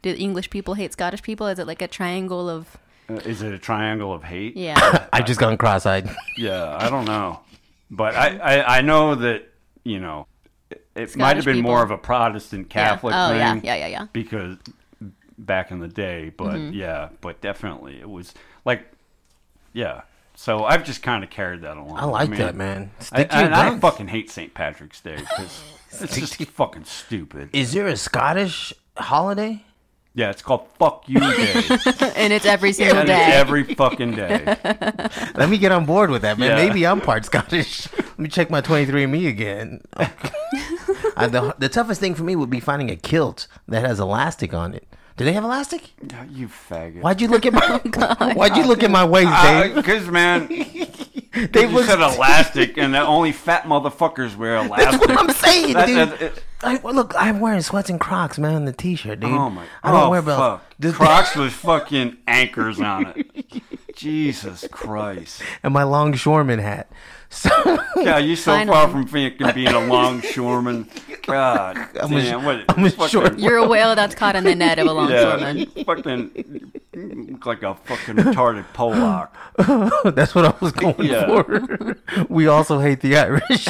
[0.02, 1.48] Do English people hate Scottish people?
[1.48, 2.76] Is it like a triangle of?
[3.08, 4.56] Uh, Is it a triangle of hate?
[4.56, 5.06] Yeah.
[5.12, 6.10] I just gone cross-eyed.
[6.36, 7.40] Yeah, I don't know,
[7.90, 9.48] but I I, I know that
[9.84, 10.26] you know
[10.70, 13.26] it, it might have Scottish been more of a Protestant Catholic yeah.
[13.26, 13.38] Oh thing.
[13.38, 14.06] yeah, yeah, yeah, yeah.
[14.12, 14.56] because
[15.38, 16.72] back in the day, but Mm-hmm.
[16.74, 18.34] yeah, but definitely it was
[18.64, 18.86] like,
[19.72, 20.02] yeah.
[20.34, 21.98] So I've just kind of carried that along.
[21.98, 22.90] I like mean, that, man.
[23.00, 24.52] I, Stick to your and I fucking hate St.
[24.52, 25.62] Patrick's Day because
[26.00, 27.50] it's just fucking stupid.
[27.52, 29.64] Is there a Scottish holiday?
[30.16, 31.62] Yeah, it's called "Fuck You" Day.
[32.16, 33.32] and it's every single And it's day.
[33.32, 34.44] every fucking day.
[35.34, 36.56] Let me get on board with that, man.
[36.56, 36.66] Yeah.
[36.66, 37.86] Maybe I'm part Scottish.
[37.98, 39.82] Let me check my 23andMe again.
[39.94, 40.10] I,
[41.16, 44.54] uh, the, the toughest thing for me would be finding a kilt that has elastic
[44.54, 44.88] on it.
[45.18, 45.90] Do they have elastic?
[46.10, 47.02] Yeah, you faggot.
[47.02, 47.80] Why'd you look at my
[48.20, 49.72] oh, Why'd you look at my waist, uh, Dave?
[49.72, 54.78] Uh, because man, Dave you looks said elastic, and that only fat motherfuckers wear elastic.
[54.78, 55.08] That's elastic.
[55.16, 55.96] what I'm saying, That- dude.
[55.96, 59.30] that- it- I, well, look, I'm wearing sweats and Crocs, man, the t-shirt, dude.
[59.30, 59.64] oh my!
[59.82, 60.40] I don't oh wear belts.
[60.40, 60.74] fuck!
[60.78, 63.62] The- Crocs with fucking anchors on it.
[63.94, 65.42] Jesus Christ!
[65.62, 66.90] and my longshoreman hat.
[67.28, 67.50] So
[67.96, 68.72] Yeah, you're so Finally.
[68.76, 70.88] far from being a longshoreman.
[71.22, 72.44] God I'm a- damn!
[72.44, 74.90] what, I'm a fucking- short- You're a whale that's caught in the net of a
[74.90, 75.66] Yeah, longshoreman.
[75.84, 76.72] fucking
[77.32, 79.34] look like a fucking retarded Pollock.
[80.14, 81.26] that's what I was going Yeah.
[81.26, 81.96] for.
[82.28, 83.66] we also hate the Irish.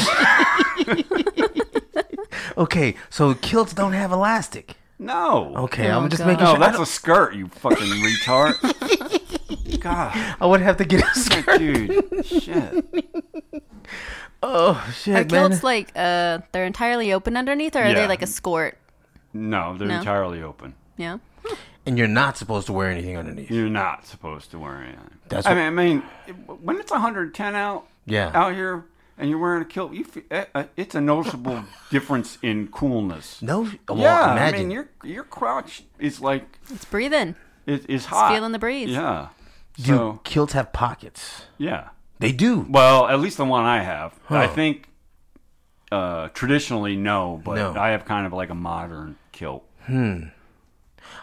[2.56, 4.74] Okay, so kilts don't have elastic.
[4.98, 5.52] No.
[5.56, 6.28] Okay, Oh, I'm just God.
[6.28, 6.62] making No, sure.
[6.62, 9.80] I, that's a skirt, you fucking retard.
[9.80, 11.58] God, I would have to get a skirt.
[11.58, 12.84] dude, shit.
[14.42, 15.28] Oh shit, Are man!
[15.28, 17.94] kilts like uh they're entirely open underneath or are Yeah.
[17.94, 18.78] they like a skirt?
[19.32, 19.98] No, they're No?
[19.98, 20.74] entirely open.
[20.96, 21.18] Yeah.
[21.84, 23.50] and you're not supposed to wear anything underneath.
[23.50, 25.10] You're not supposed to wear anything.
[25.28, 26.02] That's I what- mean, I mean,
[26.62, 28.30] when it's 110 out, Yeah.
[28.34, 28.84] out here,
[29.18, 33.40] and you're wearing a kilt, you fe- uh, uh, it's a noticeable difference in coolness.
[33.42, 34.54] No, well, yeah, imagine.
[34.54, 37.34] I mean, your your crotch is like It's breathing.
[37.66, 38.32] It is is hot.
[38.32, 38.90] feeling the breeze.
[38.90, 39.28] Yeah.
[39.76, 41.42] Do So kilts have pockets?
[41.58, 41.88] yeah.
[42.18, 42.66] They do.
[42.70, 44.14] Well, at least the one I have.
[44.30, 44.88] I think
[45.92, 47.74] uh, traditionally no, but No.
[47.78, 49.64] I have kind of like a modern kilt.
[49.84, 50.28] Hmm.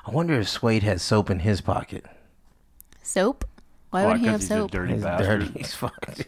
[0.05, 2.05] I wonder if Suede has soap in his pocket.
[3.01, 3.43] Soap?
[3.93, 4.11] Why Why?
[4.13, 4.71] would he have he's a soap?
[4.71, 5.41] dirty He's bastard.
[5.41, 5.59] dirty.
[5.59, 6.25] He's fucked.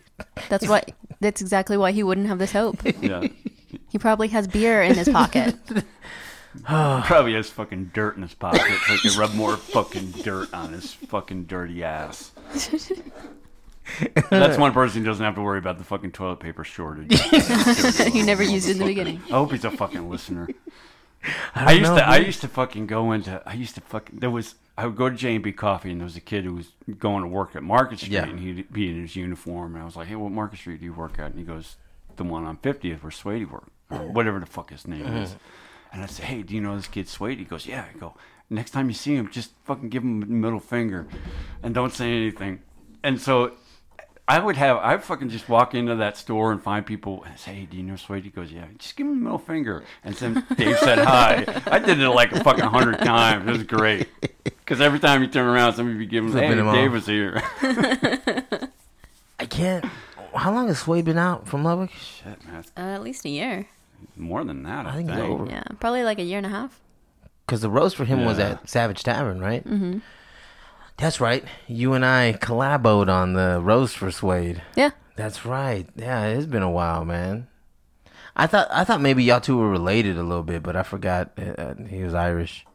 [0.50, 0.84] That's why
[1.20, 2.80] that's exactly why he wouldn't have the soap.
[3.02, 3.28] Yeah.
[3.90, 5.56] He probably has beer in his pocket.
[6.66, 10.72] Probably has fucking dirt in his pocket so he can rub more fucking dirt on
[10.74, 12.32] his fucking dirty ass.
[14.30, 17.20] That's one person who doesn't have to worry about the fucking toilet paper shortage.
[18.14, 19.22] he never used it in the beginning.
[19.28, 20.48] I hope he's a fucking listener.
[21.56, 22.28] I, I used know, to I dude.
[22.28, 25.16] used to fucking go into I used to fucking there was I would go to
[25.16, 27.64] J and B Coffee and there was a kid who was going to work at
[27.64, 28.26] Market Street Yeah.
[28.26, 30.86] and he'd be in his uniform and I was like, Hey, what Market Street do
[30.86, 31.28] you work at?
[31.32, 31.78] And he goes,
[32.18, 33.70] The one on fiftieth where Swady worked.
[33.90, 35.30] Or whatever the fuck his name is.
[35.32, 35.40] Uh-huh.
[35.94, 37.38] And I said, Hey, do you know this kid Swady?
[37.38, 38.16] He goes, Yeah, I go,
[38.50, 41.08] next time you see him, just fucking give him a middle finger
[41.64, 42.60] and don't say anything.
[43.02, 43.54] And so
[44.28, 47.54] I would have I fucking just walk into that store and find people and say,
[47.54, 50.16] "Hey, do you know Swade?" He goes, "Yeah." Just give him the middle finger, and
[50.16, 51.46] then Dave said hi.
[51.68, 53.48] I did it like a fucking hundred times.
[53.48, 54.08] It was great
[54.66, 57.06] because every time you turn around, somebody would give him, Flipping "Hey, him Dave was
[57.06, 57.42] here."
[59.40, 59.86] I can't.
[60.34, 61.92] How long has Sway been out from Lubbock?
[61.92, 63.68] Shit, man, Uh, at least a year.
[64.18, 64.86] more than that.
[64.86, 65.46] I, I think think, over.
[65.46, 66.82] Yeah, probably like a year and a half.
[67.46, 69.64] Because the roast for him was at Savage Tavern, right?
[69.64, 70.00] Mm-hmm.
[70.98, 71.44] That's right.
[71.68, 74.62] You and I collaboed on the roast for Suede.
[74.76, 74.92] Yeah.
[75.16, 75.88] That's right.
[75.96, 77.48] Yeah, it's been a while, man.
[78.36, 81.32] I thought I thought maybe y'all two were related a little bit, but I forgot
[81.40, 82.66] uh, he was Irish.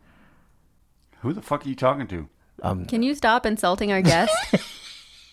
[1.20, 2.28] Who the fuck are you talking to?
[2.62, 4.32] Um, Can you stop insulting our guest?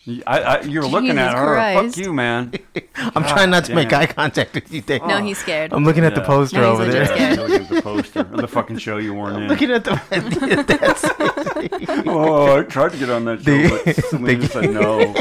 [0.06, 1.54] You- I, I, you're looking at her.
[1.56, 1.96] Christ.
[1.98, 2.54] Fuck you, man.
[2.96, 4.04] I'm trying not to make damn.
[4.04, 5.02] eye contact with you, Dave.
[5.06, 5.74] no, he's scared.
[5.74, 6.28] I'm looking at the Yeah.
[6.28, 7.16] poster No, he's over legit there.
[7.18, 7.38] scared.
[7.38, 9.48] Yeah, look at the poster of the fucking show you weren't in.
[9.50, 10.00] looking at the
[10.80, 15.14] that's Oh, I tried to get on that show, They- but Selena said no.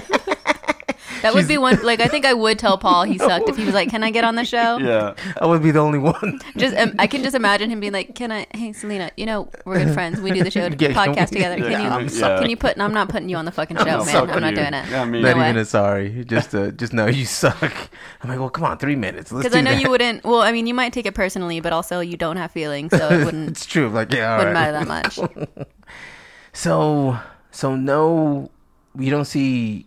[1.23, 1.83] That would be one.
[1.83, 4.11] Like I think I would tell Paul he sucked if he was like, "Can I
[4.11, 5.15] get on the show?" Yeah.
[5.41, 6.39] I would be the only one.
[6.57, 8.47] Just um, I can just imagine him being like, "Can I?
[8.55, 10.21] Hey, Selena, you know we're good friends.
[10.21, 11.57] We do the show Yeah, podcast we- together.
[11.57, 11.89] Can you?
[11.89, 12.41] I'm sorry.
[12.41, 12.79] Can you put?
[12.79, 14.31] I'm not putting you on the fucking show, man.
[14.31, 14.57] I'm not you.
[14.57, 14.89] doing it.
[14.91, 15.63] Yeah, I mean, Not No even way.
[15.63, 16.25] a sorry.
[16.25, 17.63] Just uh, just know you suck.
[18.23, 19.33] I'm like, well, come on, three minutes.
[19.33, 19.83] Because I know that.
[19.83, 20.23] you wouldn't.
[20.25, 23.09] Well, I mean, you might take it personally, but also you don't have feelings, so
[23.09, 23.89] it wouldn't It's true.
[23.89, 24.73] Like, yeah, all wouldn't right.
[24.73, 25.67] matter that much.
[26.53, 27.19] So,
[27.51, 28.51] so no,
[28.99, 29.87] you don't see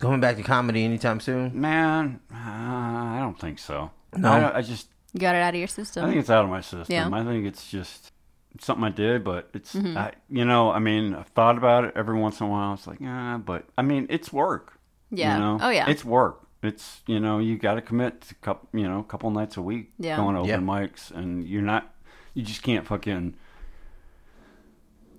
[0.00, 1.58] going back to comedy anytime soon.
[1.60, 3.92] Man, uh, I don't think so.
[4.16, 4.28] No?
[4.28, 6.04] I, I just You got it out of your system.
[6.04, 6.86] I think it's out of my system.
[6.88, 7.04] Yeah.
[7.04, 7.14] Mm-hmm.
[7.14, 8.10] I think it's just
[8.58, 12.18] something I did, but it's I, you know, I mean, I've thought about it every
[12.18, 12.74] once in a while.
[12.74, 14.78] It's like, ah, but I mean, it's work.
[15.10, 15.34] Yeah.
[15.34, 15.58] You know?
[15.62, 15.88] Oh, yeah.
[15.88, 16.40] It's work.
[16.62, 19.62] It's you know, you got to commit to couple, you know, a couple nights a
[19.62, 20.16] week Yeah.
[20.16, 20.56] going to open Yeah.
[20.58, 21.94] mics, and you're not,
[22.34, 23.34] you just can't fucking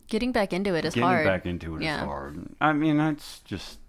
[0.07, 1.25] Getting back into it is getting hard.
[1.25, 2.03] back into it is Yeah.
[2.05, 2.49] hard.
[2.59, 3.79] I mean, that's just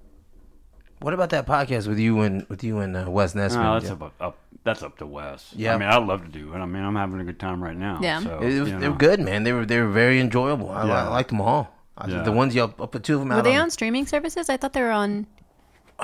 [1.02, 3.62] What about that podcast with you and with you and uh, Wes Nesman?
[3.62, 3.92] No, that's Yeah.
[4.06, 4.38] up, up.
[4.64, 5.52] That's up to Wes.
[5.56, 5.74] Yeah.
[5.74, 6.58] I mean, I'd love to do it.
[6.58, 7.98] I mean, I'm having a good time right now.
[8.00, 8.20] Yeah.
[8.22, 9.42] So, It was, you they were good, man.
[9.42, 10.70] They were they were very enjoyable.
[10.70, 11.04] I, Yeah.
[11.04, 11.74] I liked them all.
[11.98, 12.22] I, Yeah.
[12.22, 13.36] The ones you up, put two of them out.
[13.38, 14.48] Were they on, on streaming services?
[14.48, 15.26] I thought they were on.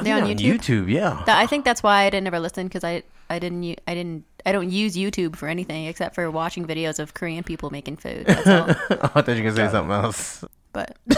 [0.03, 0.89] They think on they're YouTube?
[0.91, 1.23] Yeah.
[1.27, 3.95] That, I think that's why I didn't ever listen because I I didn't u- I
[3.95, 7.97] didn't I don't use YouTube for anything except for watching videos of Korean people making
[7.99, 8.27] food.
[8.27, 8.71] That's all.
[8.91, 10.45] I thought you were gonna say something else.
[10.73, 10.97] but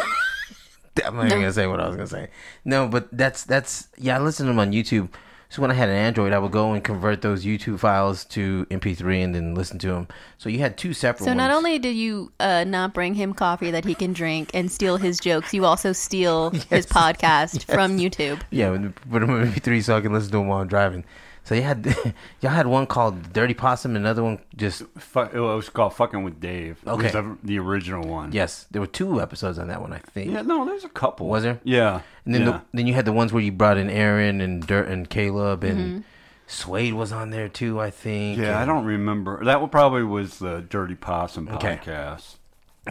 [1.07, 1.43] I'm not even No.
[1.45, 2.29] gonna say what I was gonna say.
[2.65, 4.17] No, but that's that's yeah.
[4.17, 5.09] I listened to them on YouTube.
[5.53, 8.67] So when I had an Android, I would go and convert those YouTube files to
[8.71, 10.07] MP3 and then listen to them.
[10.39, 11.25] So you had two separate.
[11.25, 11.57] so not ones.
[11.57, 15.19] only did you uh, not bring him coffee that he can drink and steal his
[15.19, 18.41] jokes, you also steal his podcast from YouTube.
[18.53, 18.71] yeah,
[19.11, 21.05] put them in MP3 so I can listen to him while I'm driving.
[21.51, 21.85] So you had
[22.41, 26.79] y'all had one called Dirty Possum, another one just it was called "Fucking with Dave."
[26.87, 27.11] It was Okay.
[27.11, 28.31] the, the original one.
[28.31, 28.69] yes.
[28.71, 30.31] There were two episodes on that one, I think.
[30.31, 30.43] Yeah.
[30.43, 31.27] No, there's a couple.
[31.27, 31.59] Was there?
[31.65, 32.03] Yeah.
[32.25, 32.51] And then yeah.
[32.51, 35.65] the, then you had the ones where you brought in Aaron and Dirt and Caleb
[35.65, 36.01] and mm-hmm.
[36.47, 38.39] Suede was on there too, I think.
[38.39, 39.45] yeah, I don't remember.
[39.45, 41.81] That one probably was the Dirty Possum Okay.
[41.83, 42.37] podcast.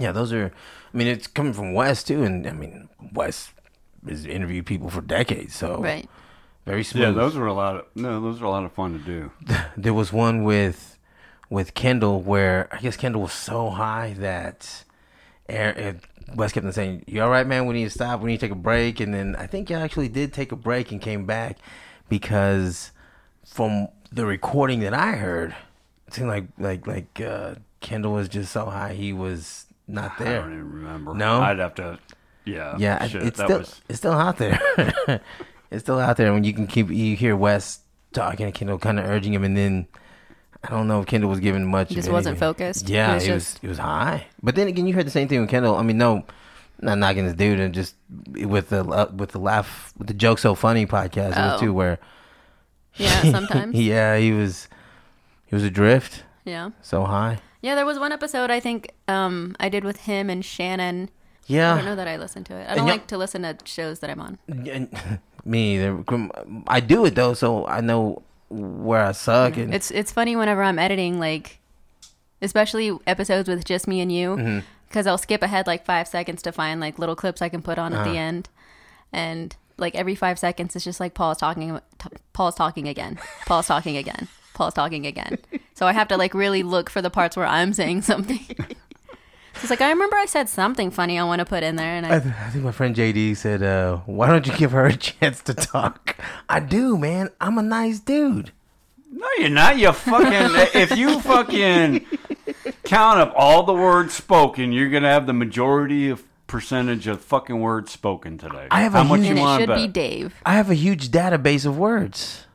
[0.01, 0.51] Yeah, those are.
[0.93, 3.51] I mean, it's coming from Wes too, and I mean, Wes
[4.05, 6.09] has interviewed people for decades, so Right.
[6.69, 7.01] Very smooth.
[7.01, 9.31] Yeah, those were a lot of no, those were a lot of fun to do.
[9.75, 10.99] there was one with
[11.49, 14.83] with Kendall where I guess Kendall was so high that
[15.47, 15.99] Aaron,
[16.35, 17.65] Wes kept on saying, "You all right, man?
[17.65, 18.21] We need to stop.
[18.21, 20.55] We need to take a break." And then I think you actually did take a
[20.55, 21.57] break and came back
[22.07, 22.91] because
[23.43, 25.55] from the recording that I heard,
[26.05, 30.37] it seemed like like like uh, Kendall was just so high he was not there.
[30.37, 31.15] I don't even remember.
[31.15, 31.41] No?
[31.41, 31.97] I'd have to.
[32.45, 32.75] Yeah.
[32.77, 33.81] Yeah, shit, it's that still was.
[33.89, 34.59] it's still out there.
[35.71, 37.79] it's still out there when you can keep you hear Wes
[38.13, 39.87] talking and Kendall kind of urging him, and then
[40.63, 41.89] I don't know if Kendall was giving much.
[41.89, 42.89] He just wasn't focused.
[42.89, 44.25] Yeah, It was it was just- it was high.
[44.43, 45.75] But then again, you heard the same thing with Kendall.
[45.75, 46.25] I mean, no,
[46.81, 47.95] not knocking this dude, and just
[48.33, 51.59] with the uh, with the laugh with the joke so funny podcast it was Oh.
[51.59, 51.99] too where
[52.95, 53.75] Yeah, sometimes.
[53.75, 54.67] yeah he was
[55.45, 56.71] he was adrift yeah.
[56.81, 57.39] so high.
[57.61, 61.09] Yeah, there was one episode I think um, I did with him and Shannon.
[61.47, 61.73] Yeah.
[61.73, 62.69] I don't know that I listened to it.
[62.69, 64.39] I don't like to listen to shows that I'm on.
[64.47, 64.89] And-
[65.45, 66.03] me either.
[66.67, 69.57] I do it though, so I know where I suck.
[69.57, 71.59] And It's it's funny whenever I'm editing, like
[72.41, 74.59] especially episodes with just me and you, Mm-hmm.
[74.87, 77.77] because I'll skip ahead like five seconds to find like little clips I can put
[77.77, 78.11] on at Uh-huh.
[78.11, 78.49] the end,
[79.13, 83.67] and like every five seconds it's just like Paul's talking, t- Paul's talking again, Paul's
[83.67, 85.37] talking again, Paul's talking again.
[85.75, 88.39] So I have to like really look for the parts where I'm saying something.
[89.59, 91.93] So it's like I remember I said something funny I want to put in there,
[91.95, 94.71] and I, I th- I think my friend JD said, uh, "Why don't you give
[94.71, 96.15] her a chance to talk?"
[96.47, 97.29] I do, man.
[97.41, 98.51] I'm a nice dude.
[99.11, 99.77] No, you're not.
[99.77, 100.31] You fucking.
[100.81, 102.05] if you fucking
[102.85, 107.59] count up all the words spoken, you're gonna have the majority of percentage of fucking
[107.59, 108.67] words spoken today.
[108.71, 109.87] I have How a much huge- and you it want should be?
[109.87, 110.35] Dave.
[110.45, 112.45] I have a huge database of words.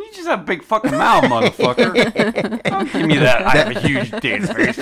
[0.00, 1.24] You just have a big fucking mouth,
[1.58, 2.62] motherfucker.
[2.62, 3.42] Don't give me that.
[3.42, 4.76] I have a huge database.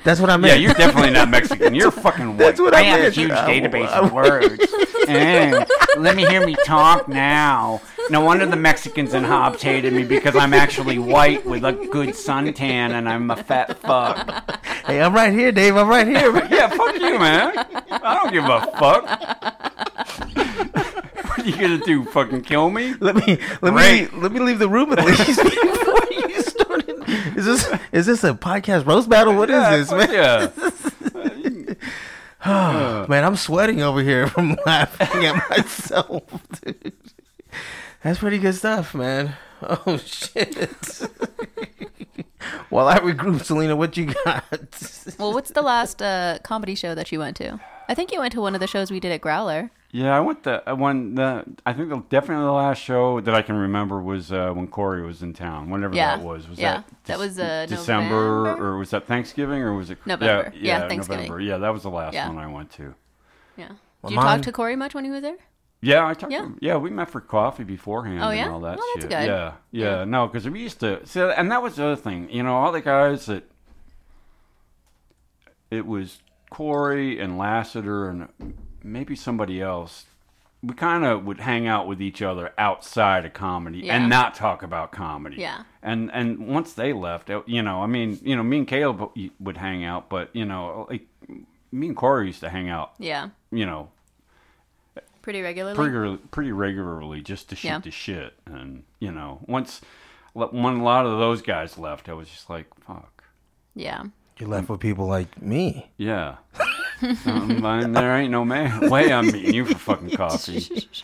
[0.04, 0.52] That's what I meant.
[0.54, 1.74] Yeah, you're definitely not Mexican.
[1.74, 2.38] You're fucking white.
[2.38, 3.16] That's what I I have meant.
[3.16, 4.64] a huge I- database I- of words.
[5.08, 5.64] Eh,
[5.98, 7.80] let me hear me talk now.
[8.10, 12.10] No wonder the Mexicans and Hobbs hated me because I'm actually white with a good
[12.10, 14.60] suntan and I'm a fat fuck.
[14.86, 15.76] hey, I'm right here, Dave.
[15.76, 16.34] I'm right here.
[16.56, 17.52] Yeah, fuck you, man.
[17.90, 19.04] I don't give a fuck.
[21.36, 22.04] What are you gonna do?
[22.06, 22.94] Fucking kill me?
[23.00, 24.12] let me let Great.
[24.12, 27.36] me let me leave the room at least before you started.
[27.36, 29.34] Is this is this a podcast roast battle?
[29.34, 30.12] What is Yeah, this, man?
[30.12, 30.50] Yeah.
[33.08, 36.22] Man, I'm sweating over here from laughing at myself.
[36.62, 36.92] Dude.
[38.02, 39.34] That's pretty good stuff, man.
[39.62, 40.54] Oh shit.
[42.68, 44.44] While I regroup, Selena, what you got?
[45.18, 47.58] Well, what's the last uh, comedy show that you went to?
[47.88, 49.70] I think you went to one of the shows we did at Growler.
[49.92, 53.40] Yeah, I went the one the I think the, definitely the last show that I
[53.40, 55.70] can remember was uh, when Corey was in town.
[55.70, 56.16] Whenever Yeah.
[56.16, 56.82] that was, was Yeah.
[56.82, 58.66] that That was, uh, December November?
[58.74, 60.52] or was that Thanksgiving or was it November.
[60.54, 61.22] Yeah, Yeah, Thanksgiving.
[61.26, 61.40] November.
[61.40, 62.28] Yeah, that was the last Yeah.
[62.28, 62.94] one I went to.
[63.56, 63.68] Yeah.
[64.02, 65.36] Well, Did you mine- talk to Corey much when he was there?
[65.80, 66.32] Yeah, I talked.
[66.32, 66.42] Yeah.
[66.42, 68.44] Yeah, yeah, we met for coffee beforehand Oh, yeah?
[68.46, 69.10] and all that Well, that's shit.
[69.10, 69.26] good.
[69.26, 70.04] Yeah, yeah, Yeah.
[70.04, 71.06] no, because we used to.
[71.06, 72.28] See, and that was the other thing.
[72.30, 73.44] You know, all the guys that
[75.70, 78.28] it was Corey and Lassiter and
[78.86, 80.06] maybe somebody else.
[80.62, 83.96] We kind of would hang out with each other outside of comedy Yeah.
[83.96, 85.36] and not talk about comedy.
[85.36, 85.62] Yeah.
[85.82, 89.56] And and once they left, you know, I mean, you know, me and Caleb would
[89.58, 91.06] hang out, but you know, like
[91.70, 92.92] me and Corey used to hang out.
[92.98, 93.28] Yeah.
[93.50, 93.90] You know,
[95.22, 95.76] Pretty regularly.
[95.76, 97.78] pretty pretty regularly just to shoot Yeah.
[97.80, 98.34] the shit.
[98.46, 99.80] And you know, once
[100.32, 103.24] when a lot of those guys left, I was just like, fuck,
[103.74, 104.04] yeah.
[104.38, 105.90] You're left with people like me.
[105.96, 106.36] yeah.
[107.02, 110.88] um, and there ain't no man way I'm meeting you for fucking coffee.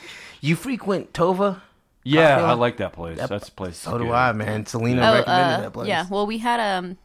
[0.45, 1.61] You frequent Tova?
[2.03, 3.17] Yeah, Coffee I like that place.
[3.19, 3.77] That- That's a place.
[3.77, 4.13] So do good.
[4.13, 4.67] I, man.
[4.67, 5.87] Selena Oh, recommended uh, that place.
[5.89, 6.07] yeah.
[6.11, 6.99] Well, we had um,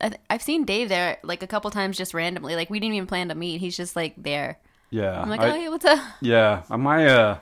[0.00, 2.56] I th- I've seen Dave there like a couple times just randomly.
[2.56, 3.60] Like we didn't even plan to meet.
[3.60, 4.58] He's just like there.
[4.88, 5.98] Yeah, I'm like, I- oh, hey, what's up?
[6.22, 6.62] yeah.
[6.70, 7.38] uh, My uh,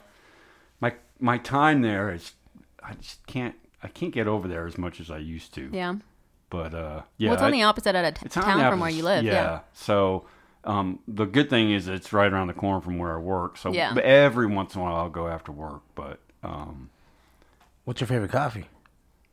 [0.80, 2.32] my my time there is,
[2.82, 3.54] I just can't.
[3.80, 5.70] I can't get over there as much as I used to.
[5.72, 5.94] Yeah.
[6.50, 8.72] But uh, yeah, well, it's on I- the opposite end of t- It's on town
[8.72, 9.22] from where you live.
[9.22, 9.60] Yeah.
[9.72, 10.26] So
[10.68, 13.56] um, the good thing is it's right around the corner from where I work.
[13.56, 13.94] So Yeah.
[14.02, 15.82] every once in a while I'll go after work.
[15.94, 16.90] But um,
[17.84, 18.66] What's your favorite coffee?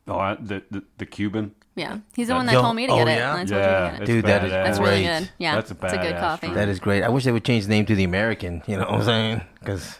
[0.08, 1.54] oh, I, the, the the Cuban.
[1.76, 1.98] Yeah.
[2.16, 3.18] He's the one that told me to oh, get it.
[3.18, 3.36] yeah?
[3.36, 4.02] and I told you to Yeah, get it.
[4.04, 4.64] it's Dude, that is badass.
[4.66, 5.20] That's really great.
[5.20, 5.30] good.
[5.40, 5.56] Yeah.
[5.56, 6.48] That's a it's a good coffee.
[6.48, 6.56] drink.
[6.56, 7.04] That is great.
[7.04, 8.64] I wish they would change the name to the American.
[8.66, 9.42] You know what I'm saying?
[9.60, 10.00] Because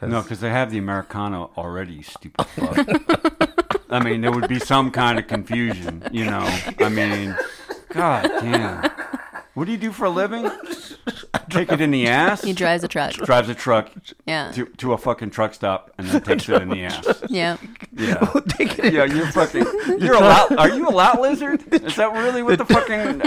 [0.00, 2.00] No, because they have the Americano already.
[2.02, 2.78] Stupid fuck.
[3.90, 6.02] I mean, there would be some kind of confusion.
[6.12, 6.44] You know.
[6.80, 7.36] I mean,
[7.90, 8.90] god damn.
[9.54, 10.50] What do you do for a living?
[11.50, 12.42] Take it in the ass.
[12.42, 13.12] He drives a truck.
[13.12, 13.88] drives a truck
[14.26, 14.50] Yeah.
[14.52, 17.22] to, to a fucking truck stop and then takes it in the ass.
[17.28, 17.56] Yeah.
[17.92, 18.32] Yeah.
[18.84, 19.64] Yeah, you're fucking.
[19.98, 20.56] You're a lot.
[20.58, 21.62] Are you a lot lizard?
[21.72, 23.20] Is that really what the, fucking?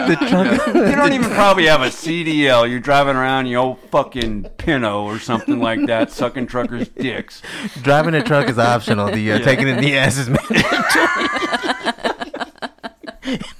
[0.90, 2.70] you don't even probably have a CDL.
[2.70, 7.42] You're driving around your old fucking Pinto or something like that, sucking truckers' dicks.
[7.82, 9.08] driving a truck is optional.
[9.08, 9.44] The uh, Yeah.
[9.44, 10.68] taking it in the ass is mandatory.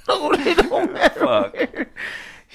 [0.08, 1.20] no, they don't matter.
[1.20, 1.88] Fuck.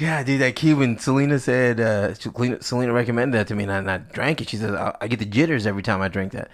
[0.04, 0.98] Yeah, dude, that Cuban.
[1.00, 1.80] Selena said.
[1.80, 4.50] Uh, Selena, Selena recommended that to me, and I, and I drank it.
[4.50, 6.50] She said I, I get the jitters every time I drink that.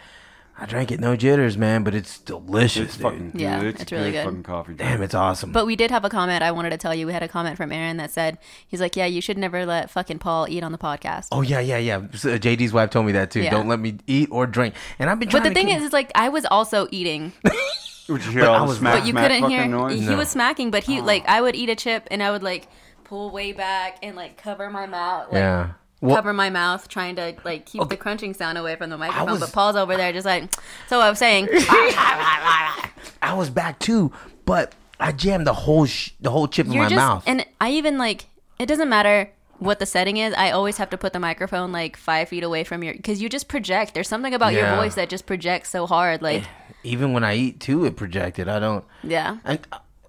[0.62, 2.88] I drank it, no jitters, man, but it's delicious.
[2.88, 3.02] It's dude.
[3.04, 3.32] fucking.
[3.32, 3.42] Good.
[3.42, 4.26] Yeah, it's, it's really good.
[4.26, 4.74] Fucking coffee.
[4.74, 5.54] Damn, it's awesome.
[5.54, 7.08] But we did have a comment I wanted to tell you.
[7.08, 8.38] We had a comment from Aaron that said,
[8.68, 11.30] he's like, yeah, you should never let fucking Paul eat on the podcast.
[11.32, 12.02] oh yeah, yeah, yeah.
[12.14, 13.42] So, uh, JD's wife told me that too.
[13.42, 13.52] Yeah.
[13.52, 14.76] Don't let me eat or drink.
[15.00, 15.30] And I've been.
[15.30, 17.32] But Trying the thing to is, is like, I was also eating,
[18.10, 19.66] Would you hear But all the was- smack, but you smack couldn't hear.
[19.66, 19.98] noise?
[20.02, 20.18] He No.
[20.18, 22.68] was smacking, but he, like, I would eat a chip and I would, like,
[23.10, 25.28] pull way back and, like, cover my mouth.
[25.34, 25.72] Like, yeah.
[26.02, 29.32] Well, cover my mouth trying to like keep the crunching sound away from the microphone
[29.32, 30.44] was- but paul's over there just like
[30.88, 34.12] so i was saying I was back too,
[34.46, 37.24] but I jammed the whole sh- the whole chip in you're my just mouth.
[37.28, 40.98] and i even like it doesn't matter what the setting is i always have to
[40.98, 44.34] put the microphone like five feet away from your because you just project there's something
[44.34, 46.48] about your voice that just projects so hard like eh,
[46.84, 48.48] Even when I eat too, it projected.
[48.48, 48.86] I don't.
[49.04, 49.60] yeah And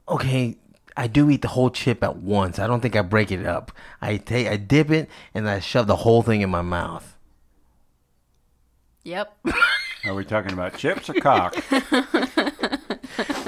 [0.09, 0.57] okay,
[1.01, 2.59] I do eat the whole chip at once.
[2.59, 3.73] I don't think I break it up.
[4.03, 7.17] I take, I dip it, and I shove the whole thing in my mouth.
[9.03, 9.35] yep
[10.05, 11.57] Are we talking about chips or cock?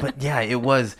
[0.00, 0.96] But yeah, it was.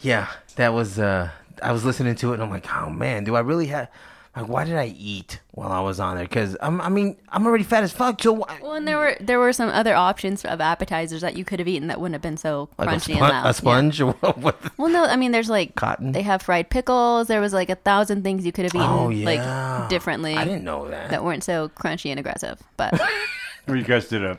[0.00, 0.26] Yeah,
[0.56, 0.98] that was.
[0.98, 1.30] uh
[1.62, 3.88] I was listening to it, and I'm like, oh man, do I really have?
[4.34, 6.24] Like, why did I eat while I was on there?
[6.24, 6.80] Because I'm.
[6.80, 8.22] I mean, I'm already fat as fuck.
[8.22, 8.58] So why?
[8.62, 11.68] well and there were there were some other options of appetizers that you could have
[11.68, 14.12] eaten that wouldn't have been so Like a, crunchy spon- and loud a sponge or
[14.20, 14.38] what?
[14.38, 16.12] what the- Well, no, I mean, there's like Cotton?
[16.12, 17.28] They have fried pickles.
[17.28, 20.44] There was like a thousand things you could have eaten Oh yeah, like differently I
[20.44, 21.10] didn't know that.
[21.10, 22.58] that weren't so crunchy and aggressive.
[22.78, 22.98] But
[23.68, 24.38] Or you guys did a.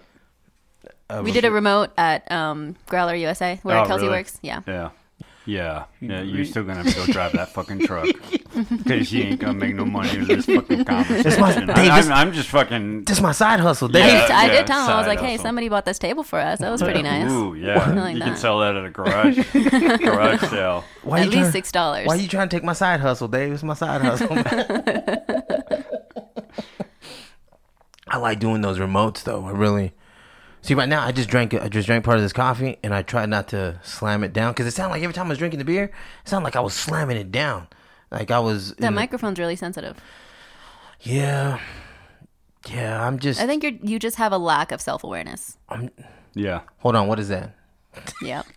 [1.21, 4.17] we did a remote at um, Growler USA where Oh, Kelsey really?
[4.17, 4.39] works.
[4.41, 4.89] Yeah, Yeah.
[5.45, 8.05] Yeah, yeah, you're still gonna have to go drive that fucking truck
[8.69, 11.41] because you ain't gonna make no money in this fucking conversation.
[11.41, 13.03] my- I, Dave, this- I'm, I'm just fucking.
[13.03, 14.05] This is my side hustle, I, Dave.
[14.05, 15.43] Yeah, did, I yeah, did tell him I was side like, "Hey, hustle.
[15.43, 16.59] somebody bought this table for us.
[16.59, 17.29] That was pretty nice.
[17.29, 19.37] Ooh, yeah, like you can sell that at a garage
[19.99, 20.85] garage sale.
[21.03, 23.27] Why At least trying- six dollars." Why are you trying to take my side hustle,
[23.27, 23.51] Dave?
[23.53, 24.29] It's my side hustle.
[28.07, 29.45] I like doing those remotes though.
[29.45, 29.93] I really
[30.64, 30.74] see.
[30.74, 31.53] Right now, I just drank.
[31.53, 34.53] I just drank part of this coffee, and I tried not to slam it down
[34.53, 35.93] because it sounded like every time I was drinking the beer, it
[36.30, 37.68] sounded like I was slamming it down.
[38.11, 38.70] Like I was.
[38.72, 39.97] That the- microphone's really sensitive.
[41.01, 41.59] yeah,
[42.70, 43.05] yeah.
[43.05, 43.39] I'm just.
[43.39, 45.57] I think you're you just have a lack of self awareness.
[46.34, 47.07] Yeah, Hold on.
[47.07, 47.55] What is that?
[48.22, 48.45] Yep.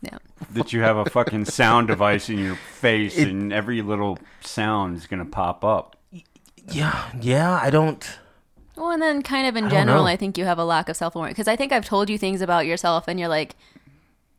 [0.00, 0.22] Yep.
[0.52, 5.08] that you have a fucking sound device in your face, and every little sound is
[5.08, 5.96] gonna pop up.
[6.70, 7.58] Yeah, yeah.
[7.60, 8.08] I don't.
[8.78, 10.06] Well, and then kind of in don't general.
[10.06, 12.16] I think you have a lack of self awareness because I think I've told you
[12.18, 13.56] things about yourself, and you're like,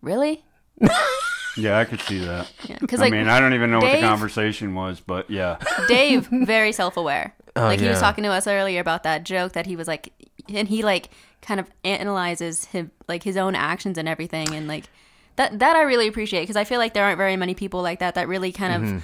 [0.01, 0.43] really?
[1.57, 2.49] Yeah, I could see that.
[2.79, 5.57] Because I like mean, I don't even know what Dave- the conversation was, but yeah,
[5.89, 7.33] Dave, very self aware.
[7.55, 7.99] Oh, like he was yeah.
[8.01, 10.13] talking to us earlier about that joke that he was like,
[10.47, 11.09] and he like
[11.41, 14.85] kind of analyzes him like his own actions and everything, and like
[15.35, 17.99] that that I really appreciate because I feel like there aren't very many people like
[17.99, 19.03] that that really kind of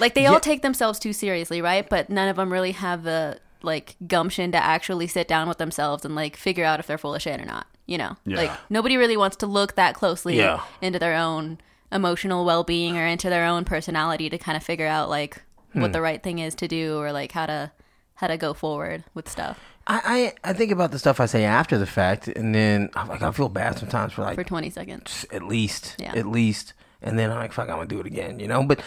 [0.00, 0.24] like they Mm-hmm.
[0.24, 0.34] Yeah.
[0.34, 1.88] all take themselves too seriously, right?
[1.88, 6.04] But none of them really have the like gumption to actually sit down with themselves
[6.04, 7.66] and like figure out if they're full of shit or not.
[7.86, 8.36] You know, Yeah.
[8.36, 10.60] like nobody really wants to look that closely Yeah.
[10.80, 11.58] into their own
[11.90, 15.42] emotional well-being or into their own personality to kind of figure out like
[15.72, 15.80] Hmm.
[15.82, 17.70] what the right thing is to do or like how to
[18.16, 21.44] how to go forward with stuff I, I I think about the stuff I say
[21.44, 24.70] after the fact, and then I'm like I feel bad sometimes for like for 20
[24.70, 25.26] seconds.
[25.32, 26.12] at least Yeah.
[26.14, 28.80] at least and then I'm like fuck I'm gonna do it again you know but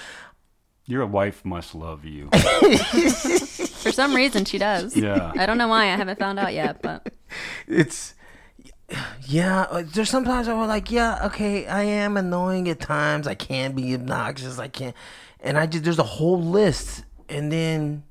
[0.87, 2.29] Your wife must love you.
[2.33, 4.95] For some reason, she does.
[4.95, 5.31] Yeah.
[5.35, 5.85] I don't know why.
[5.85, 7.11] I haven't found out yet, but
[7.67, 8.13] it's
[9.25, 13.71] yeah uh, there's sometimes i'm like yeah okay i am annoying at times i can
[13.73, 14.95] be obnoxious i can't,
[15.39, 18.03] and i just there's a whole list and then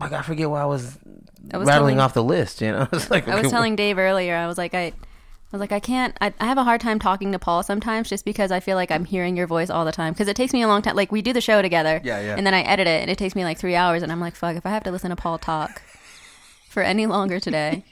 [0.00, 0.98] like i forget why i was,
[1.52, 3.50] I was rattling telling- off the list you know I was like I was okay,
[3.50, 4.34] telling Dave earlier.
[4.34, 4.92] I was like, I, I
[5.56, 6.16] was like, I can't.
[6.20, 8.90] I, I have a hard time talking to Paul sometimes, just because I feel like
[8.90, 10.12] I'm hearing your voice all the time.
[10.12, 10.94] Because it takes me a long time.
[10.96, 12.34] Like we do the show together, Yeah, yeah.
[12.36, 14.34] and then I edit it, and it takes me like three hours, and I'm like,
[14.36, 15.82] fuck, if I have to listen to Paul talk
[16.68, 17.84] for any longer today,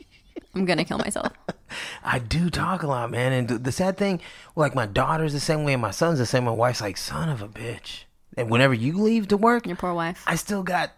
[0.55, 1.33] I'm gonna kill myself.
[2.05, 3.33] I do talk a lot, man.
[3.33, 4.21] And the sad thing,
[4.55, 6.45] like my daughter's the same way, and my son's the same.
[6.45, 8.05] My wife's like, son of a bitch.
[8.37, 10.23] And whenever you leave to work, Your poor wife.
[10.27, 10.91] I still got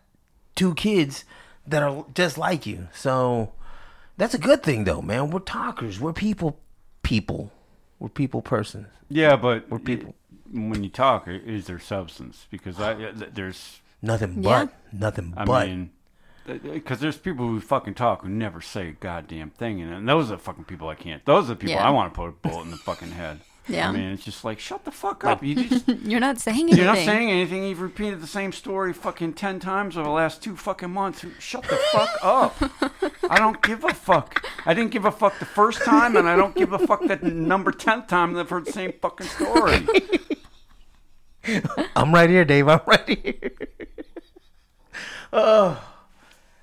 [0.55, 1.25] two kids
[1.67, 2.89] that are just like you.
[2.95, 3.53] So
[4.17, 5.31] that's a good thing, though, man.
[5.31, 6.01] We're talkers.
[6.01, 6.59] We're people.
[7.03, 7.53] People.
[7.99, 8.89] We're people persons.
[9.09, 10.15] Yeah, but We're people.
[10.53, 12.47] when you talk, is there substance?
[12.51, 14.67] Because I uh, there's Nothing Yeah.
[14.67, 14.75] but.
[14.93, 15.69] Nothing I but.
[15.69, 15.91] mean,
[16.47, 20.37] because there's people who fucking talk who never say a goddamn thing, and those are
[20.37, 21.25] the fucking people I can't.
[21.25, 21.87] Those are the people Yeah.
[21.87, 23.41] I want to put a bullet in the fucking head.
[23.69, 23.89] Yeah.
[23.89, 25.43] I mean, it's just like shut the fuck up.
[25.43, 26.79] You just You're not saying anything.
[26.79, 27.65] you're not saying anything.
[27.65, 31.25] You've repeated the same story fucking ten times over the last two fucking months.
[31.41, 32.57] Shut the fuck up.
[33.29, 34.45] I don't give a fuck.
[34.65, 37.17] I didn't give a fuck the first time, and I don't give a fuck the
[37.17, 39.87] number tenth time that I've heard the same fucking story.
[41.97, 42.69] I'm right here, Dave.
[42.69, 43.51] I'm right here.
[45.33, 45.83] oh,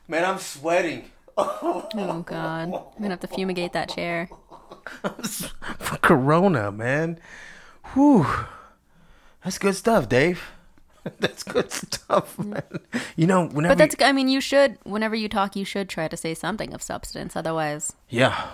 [0.07, 1.09] man, I'm sweating.
[1.37, 4.29] Oh God, I'm gonna have to fumigate that chair.
[5.79, 7.19] For Corona, man.
[7.93, 8.25] Whew.
[9.43, 10.41] That's good stuff, Dave.
[11.19, 12.63] That's good stuff, man.
[13.17, 13.75] You know, whenever.
[13.75, 13.95] But that's.
[13.99, 14.77] I mean, you should.
[14.83, 17.35] Whenever you talk, you should try to say something of substance.
[17.35, 18.47] Otherwise, yeah.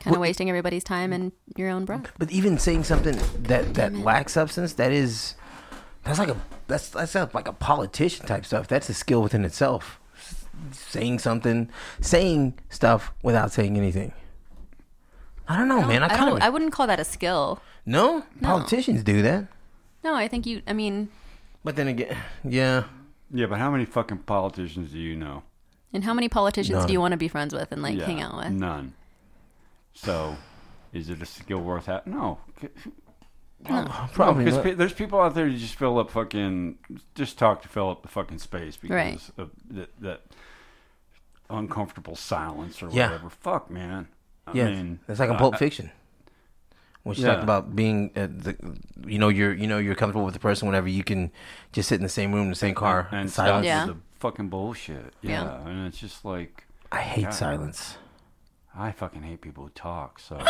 [0.00, 2.12] kind of wasting everybody's time and your own breath.
[2.18, 5.34] But even saying something that that lacks substance, that is,
[6.02, 6.36] that's like a
[6.66, 8.66] that's that's like a politician type stuff.
[8.66, 10.00] That's a skill within itself.
[10.72, 11.68] Saying something,
[12.00, 14.12] saying stuff without saying anything.
[15.48, 16.02] I don't know, man.
[16.02, 17.60] I I kind of I wouldn't call that a skill.
[17.86, 18.24] no.
[18.42, 19.46] Politicians do that,
[20.04, 20.62] No, I think you.
[20.66, 21.08] I mean,
[21.64, 22.84] but then again, yeah.
[23.32, 25.42] yeah, but how many fucking politicians do you know?
[25.92, 26.86] and how many politicians None.
[26.86, 28.50] do you want to be friends with and like Yeah, hang out with?
[28.52, 28.92] None.
[29.94, 30.36] So,
[30.92, 32.12] is it a skill worth having?
[32.12, 32.38] No.
[33.68, 34.64] No, Probably because not.
[34.64, 36.78] pe- there's people out there who just fill up fucking
[37.16, 39.30] just talk to fill up the fucking space because Right.
[39.38, 40.20] of that, that
[41.50, 43.06] uncomfortable silence or Yeah.
[43.06, 43.30] whatever.
[43.30, 44.08] Fuck, man.
[44.48, 45.90] I Yeah, mean, it's like a Pulp I- Fiction.
[47.04, 47.28] When she Yeah.
[47.28, 48.56] talked about being, uh, the,
[49.06, 51.30] you know, you're, you know, you're comfortable with the person whenever you can
[51.72, 53.32] just sit in the same room, in the same car, and silence.
[53.32, 53.86] stop Yeah.
[53.86, 55.14] the fucking bullshit.
[55.22, 55.44] Yeah.
[55.44, 55.68] Yeah.
[55.68, 57.34] and it's just like I hate God.
[57.34, 57.96] silence.
[58.76, 60.18] I fucking hate people who talk.
[60.20, 60.36] So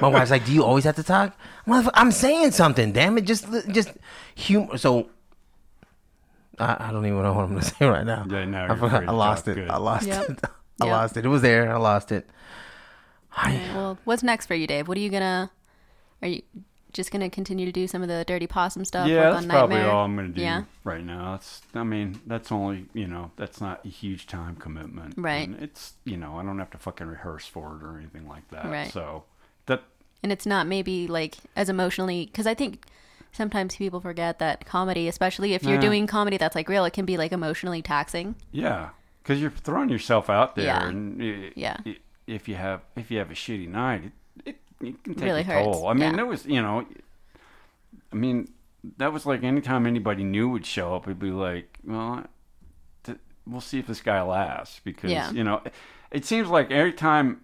[0.00, 2.92] My wife's like, "Do you always have to talk?" Motherfucker, I'm saying something.
[2.92, 3.90] Damn it, just, just
[4.34, 4.78] humor.
[4.78, 5.08] So,
[6.58, 8.26] I, I don't even know what I'm gonna say right now.
[8.30, 9.08] Yeah, no, I forgot.
[9.08, 9.54] I lost it.
[9.56, 9.70] Good.
[9.70, 10.30] I lost Yep.
[10.30, 10.40] it.
[10.80, 10.92] I Yep.
[10.92, 11.24] lost it.
[11.24, 11.72] It was there.
[11.72, 12.28] I lost it.
[13.36, 14.88] I, well, what's next for you, Dave?
[14.88, 15.50] What are you gonna?
[16.22, 16.42] Are you
[16.92, 19.06] just gonna continue to do some of the dirty possum stuff?
[19.08, 20.62] yeah, that's on probably all I'm gonna do Yeah.
[20.84, 21.32] right now.
[21.32, 25.14] That's I mean that's only you know that's not a huge time commitment.
[25.16, 25.46] Right.
[25.48, 28.48] And it's you know I don't have to fucking rehearse for it or anything like
[28.50, 28.66] that.
[28.66, 28.90] Right.
[28.90, 29.24] So
[29.66, 29.82] that
[30.22, 32.86] and it's not maybe like as emotionally because I think
[33.32, 35.80] sometimes people forget that comedy, especially if you're Yeah.
[35.82, 38.36] doing comedy that's like real, it can be like emotionally taxing.
[38.50, 38.88] Yeah,
[39.26, 40.86] because you're throwing yourself out there, Yeah.
[40.86, 41.76] and i- Yeah.
[41.84, 41.98] i-
[42.28, 44.12] if you have if you have a shitty night, it
[44.44, 45.88] it, it can take Really a hurts, toll.
[45.88, 46.16] I mean, yeah.
[46.16, 46.86] there was you know,
[48.12, 48.48] I mean,
[48.98, 52.24] that was like anytime anybody new would show up, it'd be like, well,
[53.02, 55.32] th- we'll see if this guy lasts because Yeah.
[55.32, 55.60] you know,
[56.12, 57.40] it seems like every time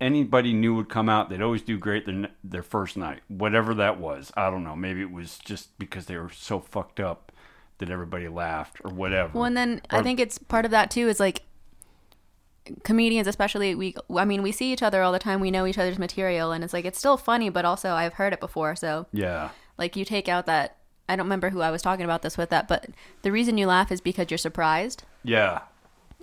[0.00, 3.98] anybody new would come out, they'd always do great their their first night, whatever that
[3.98, 4.32] was.
[4.36, 4.76] I don't know.
[4.76, 7.32] Maybe it was just because they were so fucked up
[7.78, 9.30] that everybody laughed or whatever.
[9.34, 11.42] Well, and then I think it's part of that too is like
[12.84, 13.94] comedians, especially we.
[14.14, 15.40] I mean, we see each other all the time.
[15.40, 18.32] We know each other's material, and it's like it's still funny, but also I've heard
[18.32, 18.76] it before.
[18.76, 19.50] So yeah.
[19.76, 20.76] like you take out that.
[21.10, 22.90] I don't remember who I was talking about this with that, but
[23.22, 25.04] the reason you laugh is because you're surprised.
[25.24, 25.60] Yeah.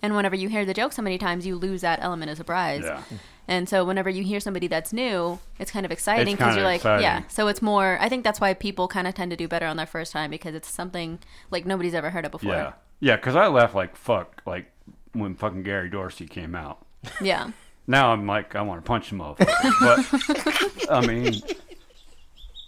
[0.03, 2.83] And whenever you hear the joke so many times, you lose that element of surprise.
[2.83, 3.01] Yeah.
[3.47, 6.77] And so whenever you hear somebody that's new, it's kind of exciting because you're like,
[6.77, 7.03] exciting.
[7.03, 7.23] yeah.
[7.27, 7.97] So it's more.
[8.01, 10.31] I think that's why people kind of tend to do better on their first time
[10.31, 11.19] because it's something
[11.51, 12.53] like nobody's ever heard it before.
[12.53, 12.73] Yeah.
[12.99, 14.71] Yeah, because I laughed like fuck, like
[15.13, 16.85] when fucking Gary Dorsey came out.
[17.21, 17.51] Yeah.
[17.87, 19.37] Now I'm like, I want to punch him off.
[19.37, 21.35] But, I mean,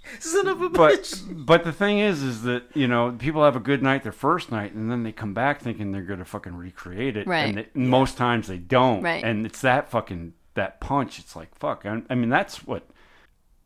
[0.20, 3.60] son of a but but the thing is, is that you know people have a
[3.62, 7.18] good night their first night, and then they come back thinking they're gonna fucking recreate
[7.18, 7.44] it, Right.
[7.50, 9.24] and they, most times they don't, Right.
[9.24, 11.20] and it's that fucking that punch.
[11.20, 11.86] It's like fuck.
[11.86, 12.84] I, I mean, that's what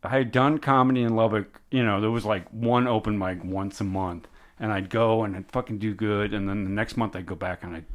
[0.04, 1.62] I had done comedy in Lubbock.
[1.70, 4.28] You know, there was like one open mic once a month,
[4.60, 7.36] and I'd go and I'd fucking do good, and then the next month I'd go
[7.36, 7.86] back and I'd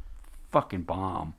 [0.53, 1.35] fucking bomb,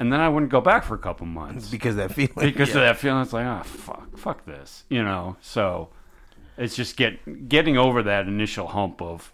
[0.00, 2.32] and then I wouldn't go back for a couple months because that feeling.
[2.36, 2.76] because yeah.
[2.76, 3.22] of that feeling.
[3.22, 5.36] It's like, oh fuck, fuck this, you know.
[5.40, 5.90] So
[6.58, 9.32] it's just get getting over that initial hump of,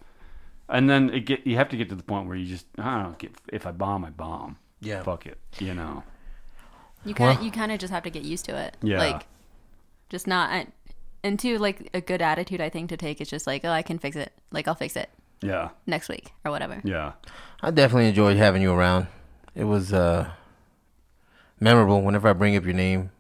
[0.69, 2.95] and then it get you have to get to the point where you just I
[2.95, 3.17] don't know.
[3.19, 4.59] Get, if I bomb, I bomb.
[4.81, 5.03] Yeah.
[5.03, 6.03] fuck it, you know.
[7.05, 8.77] You kind of Well- you kind of just have to get used to it.
[8.83, 8.99] Yeah.
[8.99, 9.27] Like,
[10.11, 10.51] just not.
[10.51, 10.67] I-
[11.23, 13.81] And two, like a good attitude, I think to take is just like, oh, I
[13.83, 14.31] can fix it.
[14.53, 15.09] Like I'll fix it
[15.41, 16.83] Yeah, next week or whatever.
[16.85, 17.13] yeah,
[17.63, 19.07] I definitely enjoyed having you around.
[19.55, 20.29] It was uh,
[21.61, 23.11] memorable whenever I bring up your name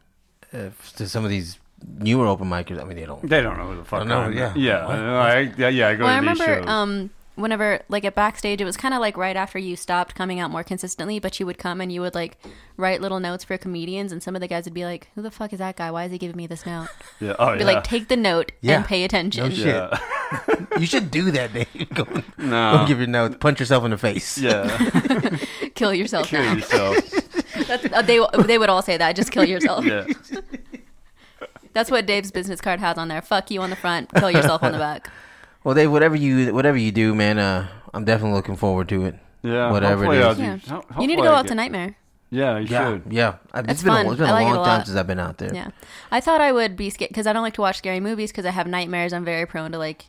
[0.53, 1.59] uh, to some of these
[1.99, 2.80] newer open micers.
[2.80, 3.28] I mean, they don't.
[3.28, 4.53] they don't know who the fuck I know, I yeah.
[4.57, 4.97] yeah, What?
[4.99, 5.89] I, yeah, yeah.
[5.89, 6.68] I go Well, I to these remember shows.
[6.70, 10.39] um, whenever, like at backstage, it was kind of like right after you stopped coming
[10.41, 12.39] out more consistently, but you would come and you would like
[12.76, 15.30] write little notes for comedians, and some of the guys would be like, "Who the
[15.30, 15.91] fuck is that guy?
[15.91, 16.89] Why is he giving me this note?"
[17.20, 18.76] yeah, oh Be yeah, like, take the note Yeah.
[18.76, 19.45] and pay attention.
[19.49, 19.66] No shit.
[19.66, 19.99] yeah,
[20.78, 21.89] You should do that, Dave.
[21.95, 22.05] go,
[22.39, 23.37] no, go give your notes.
[23.41, 24.39] Punch yourself in the face.
[24.39, 24.66] yeah,
[25.74, 26.26] Kill yourself.
[26.28, 26.55] kill now.
[26.55, 26.97] yourself.
[27.68, 29.14] That's, uh, they they would all say that.
[29.14, 29.85] Just kill yourself.
[29.85, 30.07] Yeah,
[31.75, 33.20] That's what Dave's business card has on there.
[33.20, 34.11] Fuck you on the front.
[34.14, 35.11] Kill yourself on the back.
[35.64, 39.14] Well, Dave, whatever you whatever you do, man, uh, I'm definitely looking forward to it.
[39.43, 39.70] yeah.
[39.70, 40.25] Whatever it hopefully is.
[40.27, 40.83] I'll do- Yeah.
[40.95, 41.97] ho- You need to go out to Nightmare.
[42.29, 43.03] Yeah, you Yeah, should.
[43.11, 43.35] yeah.
[43.55, 44.07] It's It's been fun.
[44.07, 45.55] a, it's been I a like it long a time since I've been out there.
[45.55, 45.68] Yeah,
[46.11, 48.45] I thought I would be scared because I don't like to watch scary movies because
[48.45, 49.14] I have nightmares.
[49.14, 50.05] I'm very prone to like,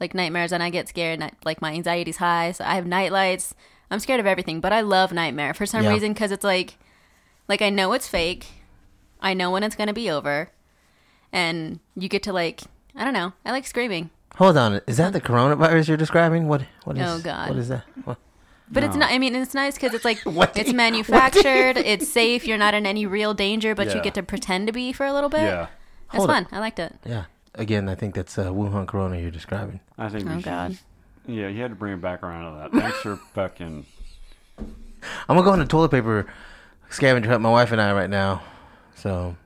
[0.00, 1.20] like nightmares, and I get scared.
[1.20, 3.54] And I, like my anxiety's high, so I have nightlights.
[3.92, 5.90] I'm scared of everything, but I love Nightmare for some Yeah.
[5.90, 6.78] reason because it's like,
[7.46, 8.46] like I know it's fake.
[9.20, 10.50] I know when it's gonna be over,
[11.32, 12.62] and you get to like,
[12.96, 13.32] I don't know.
[13.44, 16.48] I like screaming, Hold on, is that the coronavirus you're describing?
[16.48, 16.62] What?
[16.84, 17.02] What is?
[17.08, 17.48] Oh, God.
[17.50, 17.84] What is that?
[18.04, 18.16] What?
[18.70, 19.10] but it's not.
[19.10, 21.76] I mean, it's nice because it's like What it's you- manufactured.
[21.76, 22.46] it's safe.
[22.46, 25.12] You're not in any real danger, but you get to pretend to be for a
[25.12, 25.42] little bit.
[25.42, 25.66] Yeah,
[26.12, 26.46] It's Hold fun.
[26.52, 26.94] I liked it.
[27.04, 27.24] Yeah.
[27.56, 29.80] Again, I think that's uh, Wuhan Corona you're describing.
[29.98, 30.28] I think.
[30.28, 30.70] we Oh, God.
[30.70, 30.84] just-
[31.26, 32.80] Yeah, you had to bring it back around to that.
[32.80, 33.84] Thanks for fucking.
[34.58, 36.26] I'm gonna go on the toilet paper
[36.90, 37.42] scavenger hunt.
[37.42, 38.42] My wife and I right now.
[38.94, 39.36] So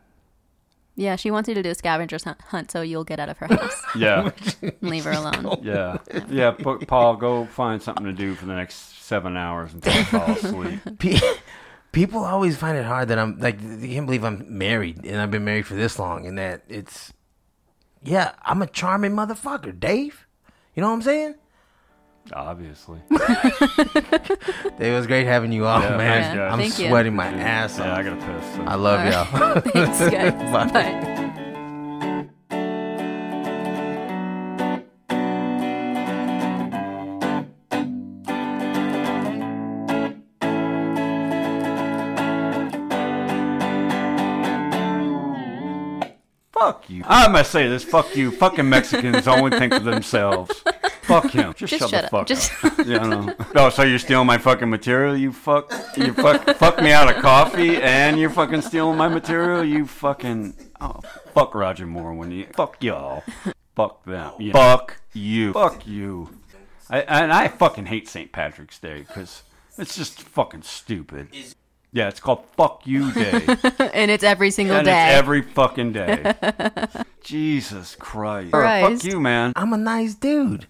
[0.97, 3.39] Yeah, she wants you to do a scavenger hunt- hunt so you'll get out of
[3.39, 4.31] her house Yeah,
[4.81, 5.59] leave her alone.
[5.63, 6.53] yeah, yeah.
[6.53, 10.31] Pa- Paul, go find something to do for the next seven hours until I fall
[10.31, 10.81] asleep.
[11.93, 15.31] people always find it hard that I'm like they can't believe I'm married and I've
[15.31, 17.13] been married for this long and that it's
[18.03, 20.27] yeah I'm a charming motherfucker, Dave.
[20.75, 21.35] You know what I'm saying?
[22.33, 23.01] Obviously.
[24.77, 26.23] It was great having you on, Yeah, man.
[26.37, 26.53] thanks.
[26.53, 26.89] I'm Thank you.
[26.89, 27.95] sweating my ass Yeah.
[27.97, 28.55] I gotta piss.
[28.57, 29.11] so- I love All
[29.53, 29.61] y'all.
[29.73, 30.33] Thanks, guys.
[30.53, 30.67] Bye.
[30.67, 32.25] Bye.
[46.53, 47.03] Fuck you.
[47.07, 47.83] I must say this.
[47.85, 48.31] Fuck you.
[48.31, 50.63] Fucking Mexicans only think of themselves.
[51.07, 51.55] Fuck him.
[51.55, 52.11] Just, Just shut, shut the up.
[52.11, 52.73] fuck Just- up.
[52.87, 53.35] Yeah, I know.
[53.57, 55.17] Oh, so you're stealing my fucking material?
[55.17, 55.73] You fuck.
[55.97, 56.57] You fuck.
[56.57, 59.65] fuck me out of coffee, and you're fucking stealing my material.
[59.65, 60.55] You fucking.
[60.81, 61.01] Oh,
[61.33, 62.47] fuck Roger Moore when you.
[62.55, 63.23] Fuck y'all.
[63.75, 64.33] Fuck them.
[64.39, 64.53] Yeah.
[64.53, 65.53] Fuck you.
[65.53, 66.31] Fuck you.
[66.91, 68.31] I, and I fucking hate St.
[68.33, 69.43] Patrick's Day because
[69.79, 71.29] it's just fucking stupid.
[71.93, 73.33] Yeah, it's called Fuck You Day.
[73.95, 75.07] and it's every single and day.
[75.07, 76.35] it's every fucking day.
[77.23, 78.51] Jesus Christ.
[78.53, 79.03] Christ.
[79.03, 79.53] Fuck you, man.
[79.57, 80.67] I'm a nice dude.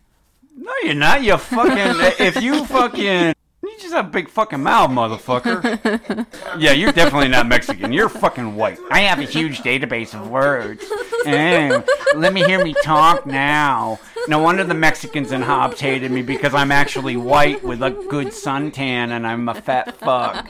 [0.56, 1.22] No, you're not.
[1.22, 2.26] You fucking.
[2.26, 3.34] if you fucking.
[3.62, 6.26] You just have a big fucking mouth, motherfucker.
[6.58, 7.92] yeah, you're definitely not Mexican.
[7.92, 8.78] You're fucking white.
[8.90, 10.84] I have a huge database of words.
[11.24, 11.80] Eh,
[12.14, 13.98] let me hear me talk now.
[14.28, 18.28] No wonder the Mexicans and Hobbs hated me because I'm actually white with a good
[18.28, 20.46] suntan and I'm a fat fuck.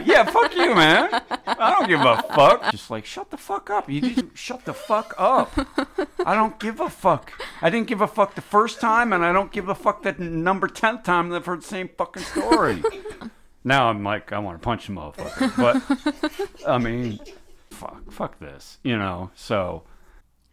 [0.04, 1.08] yeah, fuck you, man.
[1.46, 2.70] I don't give a fuck.
[2.70, 3.88] Just like, shut the fuck up.
[3.90, 5.52] You just shut the fuck up.
[6.24, 7.32] I don't give a fuck.
[7.60, 10.12] I didn't give a fuck the first time, and I don't give a fuck the
[10.12, 12.82] number tenth time that I've heard the same fucking story.
[13.64, 15.56] now I'm like, I want to punch the motherfucker.
[16.60, 17.20] But, I mean,
[17.70, 19.30] fuck, fuck this, you know?
[19.34, 19.82] So,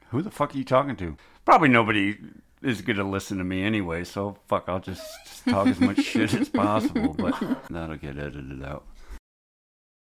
[0.10, 1.18] who the fuck are you talking to?
[1.46, 2.18] Probably nobody
[2.62, 6.02] is going to listen to me anyway, so fuck, I'll just, just talk as much
[6.02, 7.34] shit as possible, but
[7.70, 8.86] that'll get edited out.